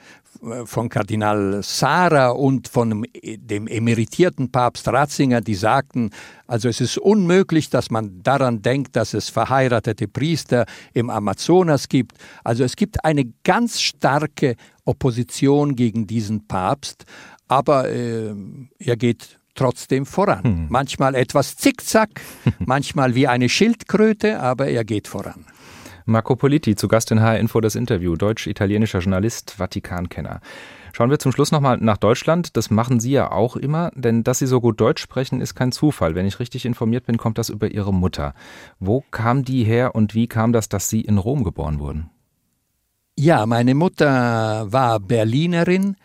von 0.66 0.90
Kardinal 0.90 1.62
Sara 1.62 2.30
und 2.30 2.68
von 2.68 3.06
dem 3.14 3.68
emeritierten 3.68 4.52
Papst 4.52 4.88
Ratzinger, 4.88 5.42
die 5.42 5.56
sagten, 5.56 6.10
also 6.48 6.68
es 6.68 6.82
ist 6.82 6.98
unmöglich, 6.98 7.70
dass 7.70 7.92
man 7.92 8.24
daran 8.24 8.62
denkt, 8.62 8.96
dass 8.96 9.14
es 9.14 9.30
verheiratete 9.30 10.08
Priester 10.08 10.66
im 10.94 11.10
Amazonas 11.10 11.90
gibt. 11.90 12.18
Also 12.44 12.64
es 12.64 12.76
gibt 12.76 13.06
eine 13.06 13.32
ganz 13.44 13.82
starke 13.82 14.56
Opposition 14.84 15.76
gegen 15.76 16.08
diesen 16.08 16.48
Papst, 16.48 17.06
aber 17.48 17.90
äh, 17.90 18.34
er 18.80 18.98
geht 18.98 19.38
trotzdem 19.54 20.06
voran. 20.06 20.44
Hm. 20.44 20.66
Manchmal 20.70 21.14
etwas 21.14 21.56
zickzack, 21.58 22.22
manchmal 22.60 23.14
wie 23.14 23.28
eine 23.28 23.50
Schildkröte, 23.50 24.40
aber 24.40 24.68
er 24.68 24.86
geht 24.86 25.08
voran. 25.08 25.46
Marco 26.06 26.36
Politi, 26.36 26.76
zu 26.76 26.88
Gast 26.88 27.12
in 27.12 27.22
HR 27.22 27.40
Info 27.40 27.62
das 27.62 27.76
Interview, 27.76 28.16
deutsch-italienischer 28.16 29.00
Journalist, 29.00 29.52
Vatikankenner. 29.52 30.42
Schauen 30.94 31.10
wir 31.10 31.20
zum 31.20 31.32
Schluss 31.32 31.52
nochmal 31.52 31.78
nach 31.78 31.98
Deutschland. 31.98 32.58
Das 32.58 32.70
machen 32.70 33.00
Sie 33.00 33.12
ja 33.12 33.32
auch 33.32 33.56
immer, 33.56 33.92
denn 33.96 34.24
dass 34.24 34.40
Sie 34.40 34.48
so 34.48 34.60
gut 34.60 34.80
Deutsch 34.82 35.02
sprechen, 35.02 35.40
ist 35.40 35.56
kein 35.56 35.72
Zufall. 35.72 36.16
Wenn 36.16 36.26
ich 36.26 36.40
richtig 36.40 36.66
informiert 36.66 37.06
bin, 37.06 37.18
kommt 37.18 37.38
das 37.38 37.50
über 37.50 37.72
Ihre 37.72 37.94
Mutter. 37.94 38.34
Wo 38.80 39.04
kam 39.12 39.46
die 39.46 39.64
her 39.64 39.96
und 39.96 40.16
wie 40.16 40.28
kam 40.28 40.52
das, 40.52 40.70
dass 40.70 40.90
Sie 40.90 41.02
in 41.02 41.18
Rom 41.18 41.44
geboren 41.44 41.80
wurden? 41.80 42.10
Ja, 43.18 43.46
meine 43.46 43.76
Mutter 43.76 44.72
war 44.72 45.00
Berlinerin, 45.00 45.96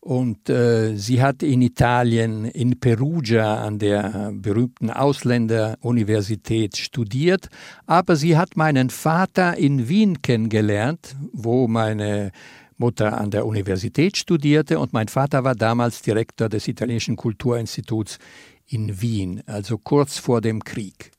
und 0.00 0.48
äh, 0.48 0.96
sie 0.96 1.22
hat 1.22 1.42
in 1.42 1.60
Italien, 1.60 2.46
in 2.46 2.80
Perugia 2.80 3.62
an 3.62 3.78
der 3.78 4.32
berühmten 4.32 4.90
Ausländeruniversität 4.90 6.78
studiert, 6.78 7.48
aber 7.86 8.16
sie 8.16 8.36
hat 8.36 8.56
meinen 8.56 8.88
Vater 8.88 9.58
in 9.58 9.88
Wien 9.88 10.22
kennengelernt, 10.22 11.16
wo 11.32 11.68
meine 11.68 12.32
Mutter 12.78 13.20
an 13.20 13.30
der 13.30 13.44
Universität 13.44 14.16
studierte 14.16 14.78
und 14.78 14.94
mein 14.94 15.08
Vater 15.08 15.44
war 15.44 15.54
damals 15.54 16.00
Direktor 16.00 16.48
des 16.48 16.66
italienischen 16.66 17.16
Kulturinstituts 17.16 18.18
in 18.66 19.02
Wien, 19.02 19.42
also 19.44 19.76
kurz 19.76 20.16
vor 20.16 20.40
dem 20.40 20.64
Krieg. 20.64 21.10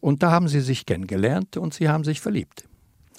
Und 0.00 0.22
da 0.22 0.30
haben 0.30 0.48
sie 0.48 0.60
sich 0.60 0.84
kennengelernt 0.84 1.56
und 1.56 1.72
sie 1.72 1.88
haben 1.88 2.04
sich 2.04 2.20
verliebt. 2.20 2.68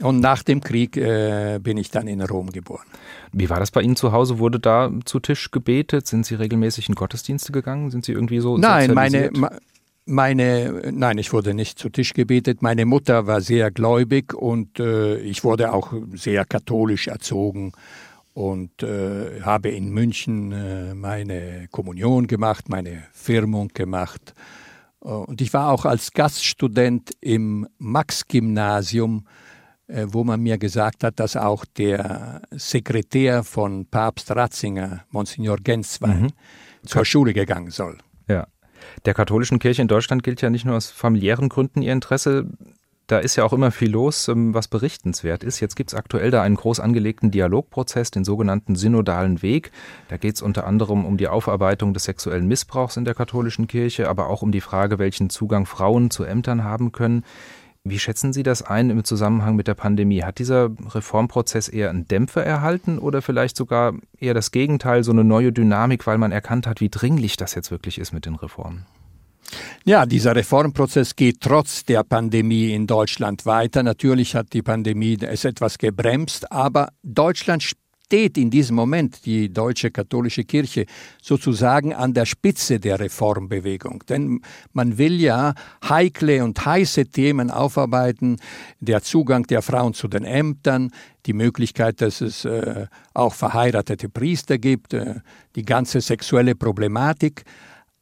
Und 0.02 0.20
nach 0.20 0.44
dem 0.44 0.62
Krieg 0.62 0.96
äh, 0.96 1.60
bin 1.62 1.78
ich 1.78 1.90
dann 1.90 2.08
in 2.08 2.22
Rom 2.22 2.52
geboren. 2.52 2.86
Wie 3.32 3.50
war 3.50 3.60
das 3.60 3.72
bei 3.72 3.82
Ihnen 3.82 3.96
zu 3.96 4.12
Hause? 4.12 4.38
Wurde 4.38 4.60
da 4.60 4.92
zu 5.06 5.20
Tisch 5.20 5.50
gebetet? 5.50 6.06
Sind 6.06 6.26
Sie 6.26 6.36
regelmäßig 6.36 6.90
in 6.90 6.96
Gottesdienste 6.96 7.52
gegangen? 7.52 7.90
Sind 7.90 8.06
Sie 8.06 8.12
irgendwie 8.12 8.40
so 8.40 8.58
Nein, 8.58 8.94
meine, 8.94 9.32
meine, 10.06 10.92
nein, 10.94 11.18
ich 11.18 11.34
wurde 11.34 11.56
nicht 11.56 11.80
zu 11.80 11.90
Tisch 11.90 12.14
gebetet. 12.14 12.62
Meine 12.62 12.86
Mutter 12.86 13.26
war 13.26 13.42
sehr 13.42 13.72
gläubig 13.72 14.34
und 14.34 14.80
äh, 14.80 15.18
ich 15.18 15.44
wurde 15.44 15.74
auch 15.74 15.94
sehr 16.14 16.46
katholisch 16.46 17.08
erzogen 17.08 17.72
und 18.36 18.84
äh, 18.84 19.42
habe 19.42 19.70
in 19.70 19.90
München 19.90 20.52
äh, 20.52 20.94
meine 20.94 21.68
Kommunion 21.72 22.28
gemacht, 22.28 22.70
meine 22.70 23.04
Firmung 23.14 23.70
gemacht. 23.70 24.36
Und 25.00 25.42
ich 25.42 25.54
war 25.54 25.72
auch 25.72 25.86
als 25.86 26.12
Gaststudent 26.12 27.12
im 27.20 27.68
Max-Gymnasium 27.78 29.26
äh, 29.26 29.47
wo 29.88 30.24
man 30.24 30.42
mir 30.42 30.58
gesagt 30.58 31.04
hat, 31.04 31.20
dass 31.20 31.36
auch 31.36 31.64
der 31.66 32.42
Sekretär 32.52 33.44
von 33.44 33.86
Papst 33.86 34.32
Ratzinger, 34.32 35.06
Monsignor 35.12 35.58
Genswein, 35.58 36.22
mhm. 36.24 36.30
zur 36.86 37.06
Schule 37.06 37.34
gegangen 37.34 37.72
soll. 37.72 37.98
Ja. 38.28 38.48
Der 39.06 39.14
katholischen 39.14 39.60
Kirche 39.60 39.82
in 39.82 39.88
Deutschland 39.88 40.24
gilt 40.24 40.42
ja 40.42 40.50
nicht 40.50 40.66
nur 40.66 40.76
aus 40.76 40.90
familiären 40.90 41.50
Gründen 41.50 41.82
ihr 41.82 41.94
Interesse. 41.94 42.48
Da 43.08 43.20
ist 43.20 43.38
ja 43.38 43.46
auch 43.46 43.54
immer 43.54 43.72
viel 43.72 43.90
los, 43.90 44.28
ähm, 44.28 44.54
was 44.54 44.68
berichtenswert 44.68 45.42
ist. 45.42 45.62
Jetzt 45.62 45.78
gibt 45.78 45.92
es 45.92 45.98
aktuell 45.98 46.30
da 46.30 46.42
einen 46.42 46.56
groß 46.56 46.82
angelegten 46.82 47.32
Dialogprozess, 47.32 48.12
den 48.12 48.26
sogenannten 48.26 48.76
synodalen 48.76 49.42
Weg. 49.42 49.72
Da 50.10 50.18
geht 50.18 50.36
es 50.36 50.42
unter 50.42 50.68
anderem 50.68 51.06
um 51.06 51.16
die 51.16 51.30
Aufarbeitung 51.30 51.94
des 51.94 52.04
sexuellen 52.04 52.50
Missbrauchs 52.50 52.98
in 52.98 53.06
der 53.06 53.16
katholischen 53.16 53.68
Kirche, 53.68 54.10
aber 54.10 54.28
auch 54.28 54.42
um 54.42 54.52
die 54.52 54.60
Frage, 54.60 55.00
welchen 55.00 55.30
Zugang 55.30 55.66
Frauen 55.66 56.12
zu 56.12 56.26
Ämtern 56.26 56.66
haben 56.66 56.92
können. 56.92 57.24
Wie 57.90 58.00
schätzen 58.00 58.34
Sie 58.34 58.44
das 58.44 58.62
ein 58.62 58.90
im 58.90 59.04
Zusammenhang 59.04 59.56
mit 59.56 59.68
der 59.68 59.76
Pandemie? 59.76 60.24
Hat 60.24 60.40
dieser 60.40 60.70
Reformprozess 60.94 61.70
eher 61.70 61.90
einen 61.90 62.08
Dämpfer 62.08 62.44
erhalten 62.44 63.00
oder 63.00 63.22
vielleicht 63.22 63.58
sogar 63.58 63.94
eher 64.20 64.34
das 64.34 64.52
Gegenteil, 64.52 65.04
so 65.04 65.12
eine 65.12 65.24
neue 65.24 65.52
Dynamik, 65.52 66.08
weil 66.08 66.18
man 66.18 66.32
erkannt 66.32 66.68
hat, 66.68 66.82
wie 66.82 66.90
dringlich 66.90 67.38
das 67.38 67.56
jetzt 67.56 67.72
wirklich 67.72 67.98
ist 68.00 68.14
mit 68.14 68.26
den 68.26 68.36
Reformen? 68.36 68.86
Ja, 69.86 70.06
dieser 70.06 70.36
Reformprozess 70.36 71.16
geht 71.16 71.42
trotz 71.42 71.86
der 71.86 72.04
Pandemie 72.04 72.74
in 72.74 72.88
Deutschland 72.88 73.46
weiter. 73.46 73.84
Natürlich 73.84 74.36
hat 74.36 74.52
die 74.54 74.62
Pandemie 74.62 75.18
es 75.22 75.46
etwas 75.46 75.78
gebremst, 75.78 76.52
aber 76.52 76.90
Deutschland 77.04 77.64
steht 78.08 78.38
in 78.38 78.50
diesem 78.50 78.78
Moment 78.78 79.26
die 79.26 79.52
deutsche 79.52 79.92
katholische 79.92 80.46
Kirche 80.46 80.86
sozusagen 81.22 81.94
an 81.94 82.14
der 82.14 82.26
Spitze 82.26 82.80
der 82.80 83.02
Reformbewegung. 83.02 84.06
Denn 84.08 84.40
man 84.72 84.98
will 84.98 85.20
ja 85.20 85.54
heikle 85.84 86.42
und 86.42 86.66
heiße 86.66 87.08
Themen 87.08 87.52
aufarbeiten, 87.52 88.38
der 88.80 89.02
Zugang 89.04 89.44
der 89.44 89.62
Frauen 89.62 89.94
zu 89.94 90.08
den 90.08 90.24
Ämtern, 90.24 90.92
die 91.26 91.34
Möglichkeit, 91.34 92.00
dass 92.00 92.22
es 92.22 92.46
äh, 92.46 92.88
auch 93.14 93.34
verheiratete 93.34 94.08
Priester 94.08 94.58
gibt, 94.58 94.94
äh, 94.94 95.16
die 95.58 95.64
ganze 95.64 96.00
sexuelle 96.00 96.56
Problematik. 96.56 97.44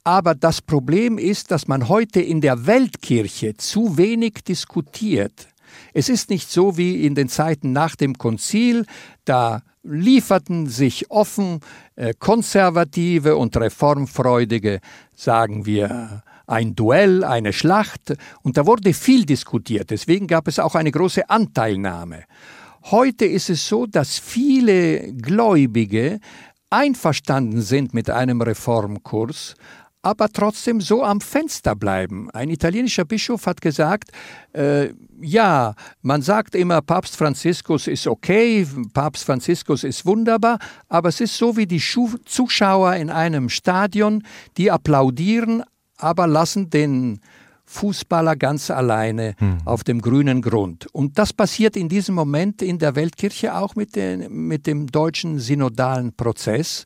Aber 0.04 0.36
das 0.36 0.62
Problem 0.62 1.18
ist, 1.18 1.50
dass 1.50 1.68
man 1.68 1.90
heute 1.90 2.22
in 2.22 2.42
der 2.42 2.68
Weltkirche 2.68 3.56
zu 3.58 3.98
wenig 3.98 4.44
diskutiert. 4.48 5.48
Es 5.96 6.10
ist 6.10 6.30
nicht 6.30 6.52
so 6.52 6.78
wie 6.78 7.08
in 7.08 7.16
den 7.16 7.28
Zeiten 7.28 7.72
nach 7.72 7.96
dem 7.96 8.20
Konzil, 8.20 8.86
da 9.26 9.64
lieferten 9.86 10.68
sich 10.68 11.10
offen 11.12 11.60
äh, 11.96 12.14
konservative 12.18 13.36
und 13.38 13.56
reformfreudige, 13.56 14.80
sagen 15.16 15.66
wir, 15.66 16.24
ein 16.48 16.76
Duell, 16.76 17.24
eine 17.24 17.54
Schlacht, 17.54 18.16
und 18.44 18.58
da 18.58 18.66
wurde 18.66 18.94
viel 18.94 19.26
diskutiert. 19.26 19.90
Deswegen 19.90 20.28
gab 20.28 20.48
es 20.48 20.60
auch 20.60 20.76
eine 20.76 20.92
große 20.92 21.30
Anteilnahme. 21.30 22.24
Heute 22.92 23.26
ist 23.26 23.50
es 23.50 23.68
so, 23.68 23.88
dass 23.88 24.20
viele 24.20 25.12
Gläubige 25.14 26.20
einverstanden 26.70 27.62
sind 27.62 27.94
mit 27.94 28.10
einem 28.10 28.42
Reformkurs, 28.42 29.56
aber 30.06 30.30
trotzdem 30.30 30.82
so 30.82 31.04
am 31.04 31.20
Fenster 31.20 31.76
bleiben. 31.76 32.30
Ein 32.30 32.52
italienischer 32.52 33.06
Bischof 33.06 33.48
hat 33.48 33.60
gesagt, 33.60 34.12
äh, 34.54 34.90
ja, 35.20 35.74
man 36.04 36.22
sagt 36.22 36.54
immer, 36.54 36.84
Papst 36.84 37.16
Franziskus 37.16 37.88
ist 37.88 38.06
okay, 38.06 38.68
Papst 38.94 39.26
Franziskus 39.26 39.84
ist 39.84 40.06
wunderbar, 40.06 40.60
aber 40.90 41.10
es 41.10 41.22
ist 41.22 41.36
so 41.36 41.58
wie 41.58 41.66
die 41.66 41.82
Schu 41.82 42.10
Zuschauer 42.24 42.94
in 42.98 43.10
einem 43.10 43.50
Stadion, 43.50 44.22
die 44.58 44.70
applaudieren, 44.70 45.64
aber 45.98 46.28
lassen 46.28 46.70
den 46.70 47.20
Fußballer 47.66 48.36
ganz 48.36 48.70
alleine 48.70 49.34
hm. 49.40 49.58
auf 49.66 49.84
dem 49.84 50.02
grünen 50.02 50.44
Grund. 50.44 50.86
Und 50.94 51.18
das 51.18 51.34
passiert 51.34 51.76
in 51.76 51.90
diesem 51.90 52.14
Moment 52.14 52.62
in 52.62 52.78
der 52.78 52.96
Weltkirche 52.96 53.56
auch 53.56 53.76
mit, 53.76 53.96
den, 53.96 54.48
mit 54.48 54.68
dem 54.68 54.86
deutschen 54.86 55.40
synodalen 55.40 56.14
Prozess 56.14 56.86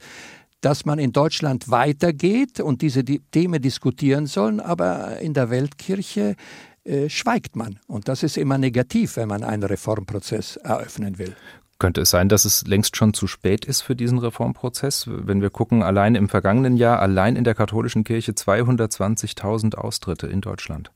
dass 0.62 0.86
man 0.86 1.00
in 1.00 1.12
Deutschland 1.12 1.69
weitergeht 1.69 2.60
und 2.60 2.82
diese 2.82 3.04
Themen 3.04 3.62
diskutieren 3.62 4.26
sollen, 4.26 4.60
aber 4.60 5.19
in 5.19 5.34
der 5.34 5.50
Weltkirche 5.50 6.36
äh, 6.84 7.10
schweigt 7.10 7.56
man. 7.56 7.80
Und 7.88 8.08
das 8.08 8.24
ist 8.24 8.38
immer 8.38 8.58
negativ, 8.58 9.17
wenn 9.17 9.28
man 9.28 9.43
einen 9.43 9.63
Reformprozess 9.63 10.58
eröffnen 10.58 11.17
will. 11.17 11.36
Könnte 11.78 12.02
es 12.02 12.10
sein, 12.10 12.28
dass 12.28 12.43
es 12.43 12.67
längst 12.67 12.98
schon 12.98 13.13
zu 13.13 13.26
spät 13.26 13.63
ist 13.63 13.82
für 13.82 13.95
diesen 13.95 14.17
Reformprozess? 14.17 15.06
Wenn 15.08 15.41
wir 15.41 15.50
gucken, 15.50 15.82
allein 15.82 16.15
im 16.15 16.28
vergangenen 16.28 16.76
Jahr, 16.76 17.00
allein 17.00 17.38
in 17.38 17.45
der 17.45 17.56
katholischen 17.56 18.04
Kirche 18.04 18.34
220.000 18.34 19.76
Austritte 19.76 20.28
in 20.28 20.41
Deutschland. 20.41 20.91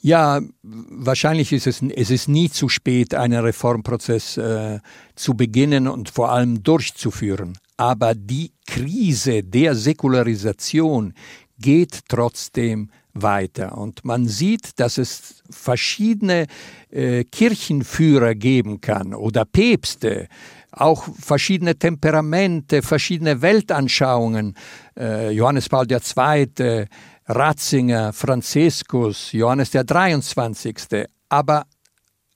Ja, 0.00 0.40
wahrscheinlich 0.62 1.52
ist 1.52 1.66
es, 1.66 1.82
es 1.82 2.10
ist 2.10 2.26
nie 2.26 2.48
zu 2.48 2.70
spät, 2.70 3.14
einen 3.14 3.44
Reformprozess 3.44 4.38
äh, 4.38 4.80
zu 5.14 5.34
beginnen 5.34 5.88
und 5.88 6.08
vor 6.08 6.32
allem 6.32 6.62
durchzuführen. 6.62 7.58
Aber 7.80 8.14
die 8.14 8.52
Krise 8.66 9.42
der 9.42 9.74
Säkularisation 9.74 11.14
geht 11.58 12.00
trotzdem 12.08 12.90
weiter. 13.14 13.78
Und 13.78 14.04
man 14.04 14.28
sieht, 14.28 14.78
dass 14.78 14.98
es 14.98 15.42
verschiedene 15.48 16.46
äh, 16.90 17.24
Kirchenführer 17.24 18.34
geben 18.34 18.82
kann 18.82 19.14
oder 19.14 19.46
Päpste, 19.46 20.28
auch 20.72 21.08
verschiedene 21.18 21.78
Temperamente, 21.78 22.82
verschiedene 22.82 23.40
Weltanschauungen. 23.40 24.56
Äh, 24.98 25.30
Johannes 25.30 25.70
Paul 25.70 25.86
II., 25.90 26.84
Ratzinger, 27.24 28.12
Franziskus, 28.12 29.32
Johannes 29.32 29.70
der 29.70 29.84
23. 29.84 31.06
Aber 31.30 31.64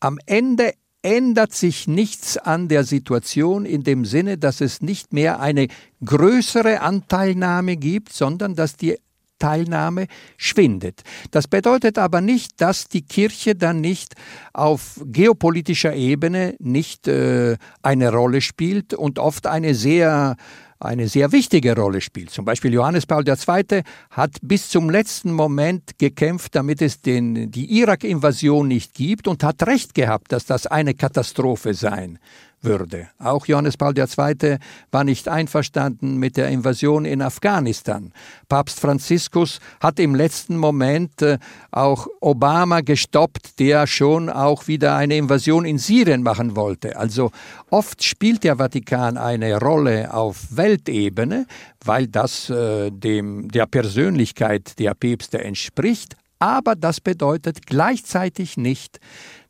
am 0.00 0.18
Ende 0.24 0.72
ändert 1.04 1.52
sich 1.52 1.86
nichts 1.86 2.38
an 2.38 2.68
der 2.68 2.82
Situation 2.82 3.66
in 3.66 3.84
dem 3.84 4.06
Sinne, 4.06 4.38
dass 4.38 4.60
es 4.62 4.80
nicht 4.80 5.12
mehr 5.12 5.38
eine 5.38 5.68
größere 6.04 6.80
Anteilnahme 6.80 7.76
gibt, 7.76 8.12
sondern 8.12 8.54
dass 8.54 8.76
die 8.76 8.96
Teilnahme 9.38 10.06
schwindet. 10.38 11.02
Das 11.30 11.46
bedeutet 11.46 11.98
aber 11.98 12.22
nicht, 12.22 12.60
dass 12.62 12.88
die 12.88 13.02
Kirche 13.02 13.54
dann 13.54 13.82
nicht 13.82 14.14
auf 14.54 15.00
geopolitischer 15.04 15.94
Ebene 15.94 16.54
nicht 16.60 17.06
äh, 17.08 17.58
eine 17.82 18.10
Rolle 18.10 18.40
spielt 18.40 18.94
und 18.94 19.18
oft 19.18 19.46
eine 19.46 19.74
sehr 19.74 20.36
eine 20.84 21.08
sehr 21.08 21.32
wichtige 21.32 21.74
Rolle 21.74 22.00
spielt. 22.00 22.30
Zum 22.30 22.44
Beispiel 22.44 22.72
Johannes 22.72 23.06
Paul 23.06 23.24
II. 23.26 23.82
hat 24.10 24.36
bis 24.42 24.68
zum 24.68 24.90
letzten 24.90 25.32
Moment 25.32 25.98
gekämpft, 25.98 26.54
damit 26.54 26.82
es 26.82 27.00
den, 27.00 27.50
die 27.50 27.78
Irak-Invasion 27.80 28.68
nicht 28.68 28.94
gibt 28.94 29.28
und 29.28 29.42
hat 29.42 29.66
recht 29.66 29.94
gehabt, 29.94 30.32
dass 30.32 30.46
das 30.46 30.66
eine 30.66 30.94
Katastrophe 30.94 31.74
sein 31.74 32.18
würde. 32.64 33.08
Auch 33.18 33.46
Johannes 33.46 33.76
Paul 33.76 33.94
II. 33.96 34.58
war 34.90 35.04
nicht 35.04 35.28
einverstanden 35.28 36.16
mit 36.18 36.36
der 36.36 36.48
Invasion 36.48 37.04
in 37.04 37.22
Afghanistan. 37.22 38.12
Papst 38.48 38.80
Franziskus 38.80 39.60
hat 39.80 39.98
im 39.98 40.14
letzten 40.14 40.56
Moment 40.56 41.22
äh, 41.22 41.38
auch 41.70 42.06
Obama 42.20 42.80
gestoppt, 42.80 43.58
der 43.58 43.86
schon 43.86 44.30
auch 44.30 44.66
wieder 44.66 44.96
eine 44.96 45.16
Invasion 45.16 45.64
in 45.64 45.78
Syrien 45.78 46.22
machen 46.22 46.56
wollte. 46.56 46.96
Also 46.96 47.30
oft 47.70 48.02
spielt 48.02 48.44
der 48.44 48.56
Vatikan 48.56 49.16
eine 49.16 49.58
Rolle 49.60 50.12
auf 50.12 50.56
Weltebene, 50.56 51.46
weil 51.84 52.06
das 52.06 52.50
äh, 52.50 52.90
dem, 52.90 53.48
der 53.48 53.66
Persönlichkeit 53.66 54.78
der 54.78 54.94
Päpste 54.94 55.42
entspricht. 55.42 56.16
Aber 56.38 56.74
das 56.74 57.00
bedeutet 57.00 57.66
gleichzeitig 57.66 58.56
nicht, 58.56 58.98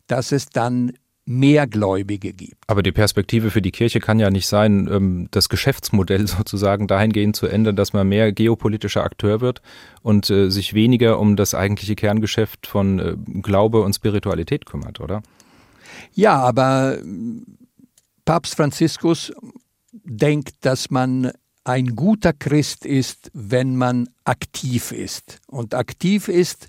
dass 0.06 0.32
es 0.32 0.46
dann 0.46 0.92
mehr 1.26 1.66
Gläubige 1.66 2.32
gibt. 2.32 2.56
Aber 2.66 2.82
die 2.82 2.92
Perspektive 2.92 3.50
für 3.50 3.62
die 3.62 3.70
Kirche 3.70 4.00
kann 4.00 4.18
ja 4.18 4.30
nicht 4.30 4.46
sein, 4.46 4.88
ähm, 4.90 5.28
das 5.30 5.48
Geschäftsmodell 5.48 6.26
sozusagen 6.26 6.86
dahingehend 6.86 7.36
zu 7.36 7.46
ändern, 7.46 7.76
dass 7.76 7.92
man 7.92 8.08
mehr 8.08 8.32
geopolitischer 8.32 9.04
Akteur 9.04 9.40
wird 9.40 9.62
und 10.02 10.28
äh, 10.30 10.50
sich 10.50 10.74
weniger 10.74 11.18
um 11.18 11.36
das 11.36 11.54
eigentliche 11.54 11.94
Kerngeschäft 11.94 12.66
von 12.66 12.98
äh, 12.98 13.16
Glaube 13.42 13.82
und 13.82 13.94
Spiritualität 13.94 14.66
kümmert, 14.66 15.00
oder? 15.00 15.22
Ja, 16.12 16.36
aber 16.36 16.98
Papst 18.24 18.54
Franziskus 18.56 19.32
denkt, 19.92 20.64
dass 20.64 20.90
man 20.90 21.32
ein 21.64 21.96
guter 21.96 22.32
Christ 22.34 22.84
ist, 22.84 23.30
wenn 23.32 23.76
man 23.76 24.08
aktiv 24.24 24.92
ist. 24.92 25.40
Und 25.46 25.74
aktiv 25.74 26.28
ist 26.28 26.68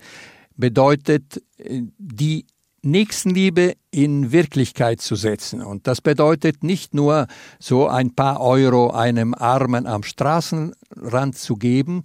bedeutet, 0.56 1.44
äh, 1.58 1.82
die 1.98 2.46
Nächstenliebe 2.86 3.74
in 3.92 4.32
Wirklichkeit 4.32 5.02
zu 5.02 5.16
setzen. 5.16 5.62
Und 5.62 5.88
das 5.88 6.02
bedeutet 6.02 6.64
nicht 6.64 6.94
nur 6.94 7.28
so 7.60 7.88
ein 7.88 8.16
paar 8.16 8.40
Euro 8.40 8.92
einem 8.92 9.34
Armen 9.34 9.88
am 9.88 10.04
Straßenrand 10.04 11.38
zu 11.38 11.56
geben, 11.56 12.04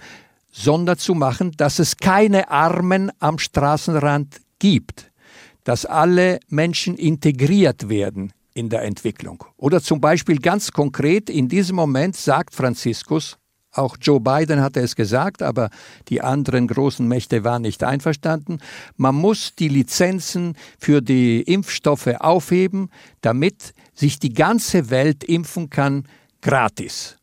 sondern 0.51 0.99
zu 0.99 1.15
machen, 1.15 1.53
dass 1.57 1.79
es 1.79 1.97
keine 1.97 2.51
Armen 2.51 3.13
am 3.19 3.39
Straßenrand 3.39 4.41
gibt, 4.59 5.11
dass 5.65 5.87
alle 5.87 6.41
Menschen 6.49 6.97
integriert 6.97 7.89
werden 7.89 8.33
in 8.55 8.69
der 8.69 8.83
Entwicklung. 8.83 9.45
Oder 9.57 9.81
zum 9.81 10.01
Beispiel 10.01 10.39
ganz 10.39 10.73
konkret, 10.73 11.31
in 11.31 11.49
diesem 11.49 11.77
Moment 11.77 12.17
sagt 12.17 12.55
Franziskus, 12.55 13.37
auch 13.73 13.97
Joe 14.01 14.21
Biden 14.21 14.61
hatte 14.61 14.81
es 14.81 14.97
gesagt, 14.97 15.43
aber 15.43 15.71
die 16.09 16.23
anderen 16.23 16.67
großen 16.67 17.07
Mächte 17.07 17.45
waren 17.45 17.63
nicht 17.63 17.85
einverstanden. 17.85 18.59
Man 18.97 19.15
muss 19.15 19.55
die 19.55 19.69
Lizenzen 19.69 20.57
für 20.79 21.01
die 21.01 21.43
Impfstoffe 21.43 22.09
aufheben, 22.19 22.91
damit 23.21 23.75
sich 23.95 24.19
die 24.19 24.33
ganze 24.33 24.91
Welt 24.91 25.23
impfen 25.23 25.71
kann, 25.71 26.05
gratis. 26.41 27.20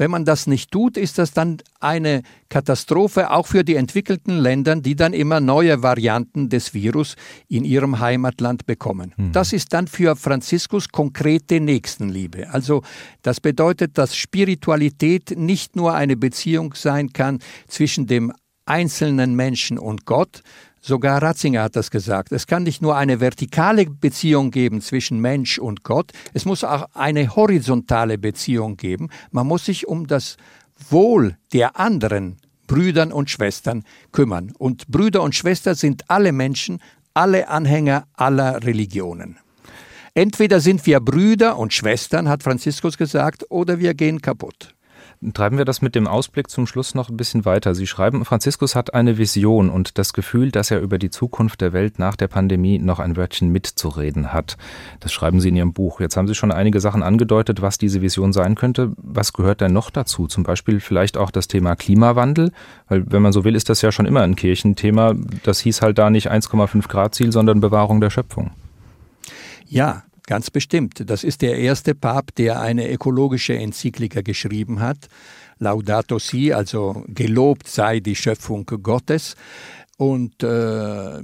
Wenn 0.00 0.10
man 0.10 0.24
das 0.24 0.46
nicht 0.46 0.70
tut, 0.70 0.96
ist 0.96 1.18
das 1.18 1.34
dann 1.34 1.58
eine 1.78 2.22
Katastrophe 2.48 3.32
auch 3.32 3.46
für 3.46 3.64
die 3.64 3.74
entwickelten 3.74 4.38
Länder, 4.38 4.76
die 4.76 4.96
dann 4.96 5.12
immer 5.12 5.40
neue 5.40 5.82
Varianten 5.82 6.48
des 6.48 6.72
Virus 6.72 7.16
in 7.48 7.64
ihrem 7.64 8.00
Heimatland 8.00 8.64
bekommen. 8.64 9.12
Mhm. 9.18 9.32
Das 9.32 9.52
ist 9.52 9.74
dann 9.74 9.88
für 9.88 10.16
Franziskus 10.16 10.88
konkrete 10.88 11.60
Nächstenliebe. 11.60 12.48
Also 12.50 12.82
das 13.20 13.42
bedeutet, 13.42 13.98
dass 13.98 14.16
Spiritualität 14.16 15.36
nicht 15.36 15.76
nur 15.76 15.92
eine 15.92 16.16
Beziehung 16.16 16.72
sein 16.72 17.12
kann 17.12 17.40
zwischen 17.68 18.06
dem 18.06 18.32
einzelnen 18.64 19.34
Menschen 19.34 19.78
und 19.78 20.06
Gott, 20.06 20.42
Sogar 20.80 21.22
Ratzinger 21.22 21.62
hat 21.62 21.76
das 21.76 21.90
gesagt. 21.90 22.32
Es 22.32 22.46
kann 22.46 22.62
nicht 22.62 22.80
nur 22.80 22.96
eine 22.96 23.20
vertikale 23.20 23.84
Beziehung 23.84 24.50
geben 24.50 24.80
zwischen 24.80 25.20
Mensch 25.20 25.58
und 25.58 25.82
Gott, 25.82 26.12
es 26.32 26.46
muss 26.46 26.64
auch 26.64 26.86
eine 26.94 27.36
horizontale 27.36 28.16
Beziehung 28.16 28.76
geben. 28.76 29.10
Man 29.30 29.46
muss 29.46 29.66
sich 29.66 29.86
um 29.86 30.06
das 30.06 30.38
Wohl 30.88 31.36
der 31.52 31.78
anderen 31.78 32.38
Brüdern 32.66 33.12
und 33.12 33.28
Schwestern 33.28 33.84
kümmern. 34.12 34.52
Und 34.56 34.88
Brüder 34.88 35.22
und 35.22 35.34
Schwestern 35.34 35.74
sind 35.74 36.08
alle 36.08 36.32
Menschen, 36.32 36.80
alle 37.12 37.48
Anhänger 37.48 38.06
aller 38.14 38.62
Religionen. 38.64 39.38
Entweder 40.14 40.60
sind 40.60 40.86
wir 40.86 41.00
Brüder 41.00 41.58
und 41.58 41.74
Schwestern, 41.74 42.28
hat 42.28 42.42
Franziskus 42.42 42.96
gesagt, 42.96 43.44
oder 43.50 43.78
wir 43.78 43.94
gehen 43.94 44.22
kaputt. 44.22 44.74
Treiben 45.34 45.58
wir 45.58 45.66
das 45.66 45.82
mit 45.82 45.94
dem 45.94 46.06
Ausblick 46.06 46.48
zum 46.48 46.66
Schluss 46.66 46.94
noch 46.94 47.10
ein 47.10 47.16
bisschen 47.18 47.44
weiter. 47.44 47.74
Sie 47.74 47.86
schreiben, 47.86 48.24
Franziskus 48.24 48.74
hat 48.74 48.94
eine 48.94 49.18
Vision 49.18 49.68
und 49.68 49.98
das 49.98 50.14
Gefühl, 50.14 50.50
dass 50.50 50.70
er 50.70 50.80
über 50.80 50.96
die 50.96 51.10
Zukunft 51.10 51.60
der 51.60 51.74
Welt 51.74 51.98
nach 51.98 52.16
der 52.16 52.26
Pandemie 52.26 52.78
noch 52.78 53.00
ein 53.00 53.18
Wörtchen 53.18 53.50
mitzureden 53.50 54.32
hat. 54.32 54.56
Das 54.98 55.12
schreiben 55.12 55.38
Sie 55.42 55.50
in 55.50 55.56
Ihrem 55.56 55.74
Buch. 55.74 56.00
Jetzt 56.00 56.16
haben 56.16 56.26
Sie 56.26 56.34
schon 56.34 56.50
einige 56.50 56.80
Sachen 56.80 57.02
angedeutet, 57.02 57.60
was 57.60 57.76
diese 57.76 58.00
Vision 58.00 58.32
sein 58.32 58.54
könnte. 58.54 58.92
Was 58.96 59.34
gehört 59.34 59.60
denn 59.60 59.74
noch 59.74 59.90
dazu? 59.90 60.26
Zum 60.26 60.42
Beispiel 60.42 60.80
vielleicht 60.80 61.18
auch 61.18 61.30
das 61.30 61.48
Thema 61.48 61.76
Klimawandel? 61.76 62.50
Weil, 62.88 63.04
wenn 63.12 63.20
man 63.20 63.34
so 63.34 63.44
will, 63.44 63.56
ist 63.56 63.68
das 63.68 63.82
ja 63.82 63.92
schon 63.92 64.06
immer 64.06 64.22
ein 64.22 64.36
Kirchenthema. 64.36 65.12
Das 65.42 65.60
hieß 65.60 65.82
halt 65.82 65.98
da 65.98 66.08
nicht 66.08 66.32
1,5 66.32 66.88
Grad 66.88 67.14
Ziel, 67.14 67.30
sondern 67.30 67.60
Bewahrung 67.60 68.00
der 68.00 68.08
Schöpfung. 68.08 68.52
Ja, 69.66 70.02
Ganz 70.30 70.48
bestimmt. 70.48 71.10
Das 71.10 71.24
ist 71.24 71.42
der 71.42 71.58
erste 71.58 71.92
Papst, 71.92 72.38
der 72.38 72.60
eine 72.60 72.88
ökologische 72.88 73.56
Enzyklika 73.58 74.20
geschrieben 74.20 74.78
hat. 74.78 75.08
Laudato 75.58 76.20
si, 76.20 76.52
also 76.52 77.02
gelobt 77.08 77.66
sei 77.66 77.98
die 77.98 78.14
Schöpfung 78.14 78.64
Gottes. 78.64 79.34
Und 79.96 80.44
äh, 80.44 81.20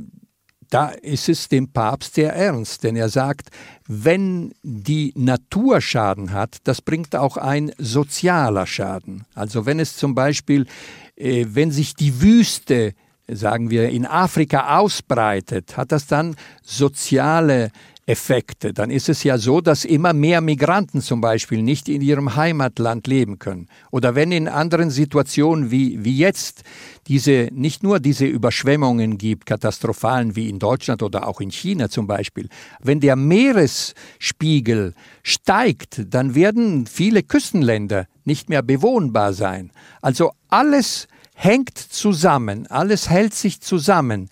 da 0.71 0.89
ist 1.03 1.29
es 1.29 1.49
dem 1.49 1.73
Papst 1.73 2.17
sehr 2.17 2.35
ernst, 2.35 2.83
denn 2.83 2.97
er 2.97 3.09
sagt, 3.09 3.51
wenn 3.87 4.53
die 4.65 5.13
Natur 5.15 5.81
Schaden 5.81 6.33
hat, 6.33 6.57
das 6.65 6.83
bringt 6.83 7.15
auch 7.15 7.37
ein 7.37 7.71
sozialer 7.79 8.67
Schaden. 8.67 9.25
Also 9.37 9.67
wenn 9.67 9.79
es 9.79 9.97
zum 9.97 10.17
Beispiel, 10.17 10.67
äh, 11.15 11.47
wenn 11.51 11.71
sich 11.71 11.95
die 11.95 12.21
Wüste 12.21 12.93
sagen 13.29 13.71
wir, 13.71 13.89
in 13.89 14.07
Afrika 14.07 14.79
ausbreitet, 14.79 15.77
hat 15.77 15.93
das 15.93 16.07
dann 16.07 16.37
soziale 16.63 17.71
Effekte. 18.07 18.73
Dann 18.73 18.91
ist 18.91 19.09
es 19.09 19.25
ja 19.25 19.37
so, 19.37 19.61
dass 19.61 19.85
immer 19.85 20.13
mehr 20.13 20.41
Migranten 20.41 21.01
zum 21.01 21.21
Beispiel 21.21 21.61
nicht 21.63 21.89
in 21.89 22.01
ihrem 22.01 22.37
Heimatland 22.37 23.09
leben 23.09 23.41
können. 23.41 23.67
Oder 23.91 24.15
wenn 24.15 24.31
in 24.31 24.47
anderen 24.47 24.91
Situationen 24.91 25.73
wie, 25.73 26.05
wie 26.05 26.17
jetzt 26.17 26.63
diese, 27.09 27.49
nicht 27.53 27.83
nur 27.83 27.99
diese 27.99 28.25
Überschwemmungen 28.27 29.19
gibt, 29.19 29.47
katastrophalen 29.47 30.37
wie 30.37 30.49
in 30.49 30.61
Deutschland 30.61 31.03
oder 31.03 31.27
auch 31.27 31.41
in 31.41 31.51
China 31.51 31.89
zum 31.89 32.07
Beispiel, 32.07 32.49
wenn 32.81 33.01
der 33.01 33.17
Meeresspiegel 33.17 34.95
steigt, 35.25 36.03
dann 36.09 36.37
werden 36.37 36.87
viele 36.87 37.25
Küstenländer 37.25 38.07
nicht 38.25 38.49
mehr 38.49 38.63
bewohnbar 38.63 39.33
sein. 39.33 39.73
Also 40.01 40.31
alles 40.49 41.09
hängt 41.35 41.77
zusammen, 41.77 42.69
alles 42.69 43.11
hält 43.11 43.35
sich 43.35 43.61
zusammen. 43.61 44.29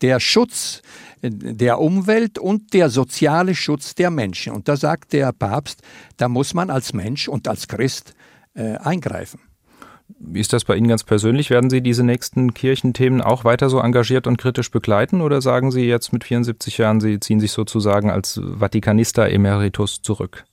Der 0.00 0.18
Schutz 0.18 0.82
der 1.22 1.80
Umwelt 1.80 2.38
und 2.38 2.72
der 2.74 2.90
soziale 2.90 3.54
Schutz 3.54 3.94
der 3.94 4.10
Menschen. 4.10 4.52
Und 4.52 4.68
da 4.68 4.76
sagt 4.76 5.12
der 5.12 5.32
Papst, 5.32 5.82
da 6.16 6.28
muss 6.28 6.54
man 6.54 6.70
als 6.70 6.92
Mensch 6.92 7.28
und 7.28 7.48
als 7.48 7.68
Christ 7.68 8.14
äh, 8.54 8.76
eingreifen. 8.76 9.40
Wie 10.20 10.40
ist 10.40 10.52
das 10.52 10.64
bei 10.64 10.74
Ihnen 10.74 10.88
ganz 10.88 11.04
persönlich? 11.04 11.50
Werden 11.50 11.70
Sie 11.70 11.82
diese 11.82 12.02
nächsten 12.02 12.54
Kirchenthemen 12.54 13.20
auch 13.20 13.44
weiter 13.44 13.68
so 13.68 13.78
engagiert 13.78 14.26
und 14.26 14.38
kritisch 14.38 14.70
begleiten 14.70 15.20
oder 15.20 15.42
sagen 15.42 15.70
Sie 15.70 15.82
jetzt 15.82 16.12
mit 16.12 16.24
74 16.24 16.78
Jahren, 16.78 17.00
Sie 17.00 17.20
ziehen 17.20 17.40
sich 17.40 17.52
sozusagen 17.52 18.10
als 18.10 18.40
Vatikanista 18.42 19.26
emeritus 19.26 20.00
zurück? 20.02 20.44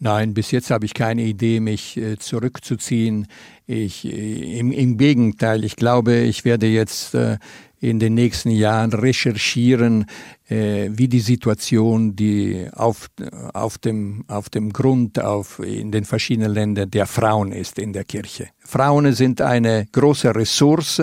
Nein, 0.00 0.34
bis 0.34 0.50
jetzt 0.50 0.70
habe 0.70 0.86
ich 0.86 0.94
keine 0.94 1.22
Idee, 1.22 1.60
mich 1.60 1.96
äh, 1.96 2.18
zurückzuziehen. 2.18 3.26
Ich, 3.66 4.04
äh, 4.04 4.58
im, 4.58 4.72
im, 4.72 4.98
Gegenteil, 4.98 5.64
ich 5.64 5.76
glaube, 5.76 6.16
ich 6.16 6.44
werde 6.44 6.66
jetzt 6.66 7.14
äh, 7.14 7.38
in 7.84 7.98
den 7.98 8.14
nächsten 8.14 8.50
Jahren 8.50 8.92
recherchieren, 8.92 10.06
äh, 10.48 10.88
wie 10.90 11.08
die 11.08 11.20
Situation, 11.20 12.16
die 12.16 12.66
auf, 12.72 13.10
auf, 13.52 13.78
dem, 13.78 14.24
auf 14.28 14.48
dem 14.48 14.72
Grund 14.72 15.20
auf, 15.20 15.58
in 15.58 15.92
den 15.92 16.04
verschiedenen 16.04 16.52
Ländern 16.52 16.90
der 16.90 17.06
Frauen 17.06 17.52
ist 17.52 17.78
in 17.78 17.92
der 17.92 18.04
Kirche. 18.04 18.48
Frauen 18.58 19.12
sind 19.12 19.40
eine 19.40 19.86
große 19.92 20.34
Ressource 20.34 21.02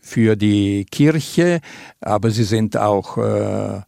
für 0.00 0.36
die 0.36 0.86
Kirche, 0.90 1.60
aber 2.00 2.30
sie 2.30 2.44
sind 2.44 2.76
auch 2.76 3.16
äh, 3.16 3.80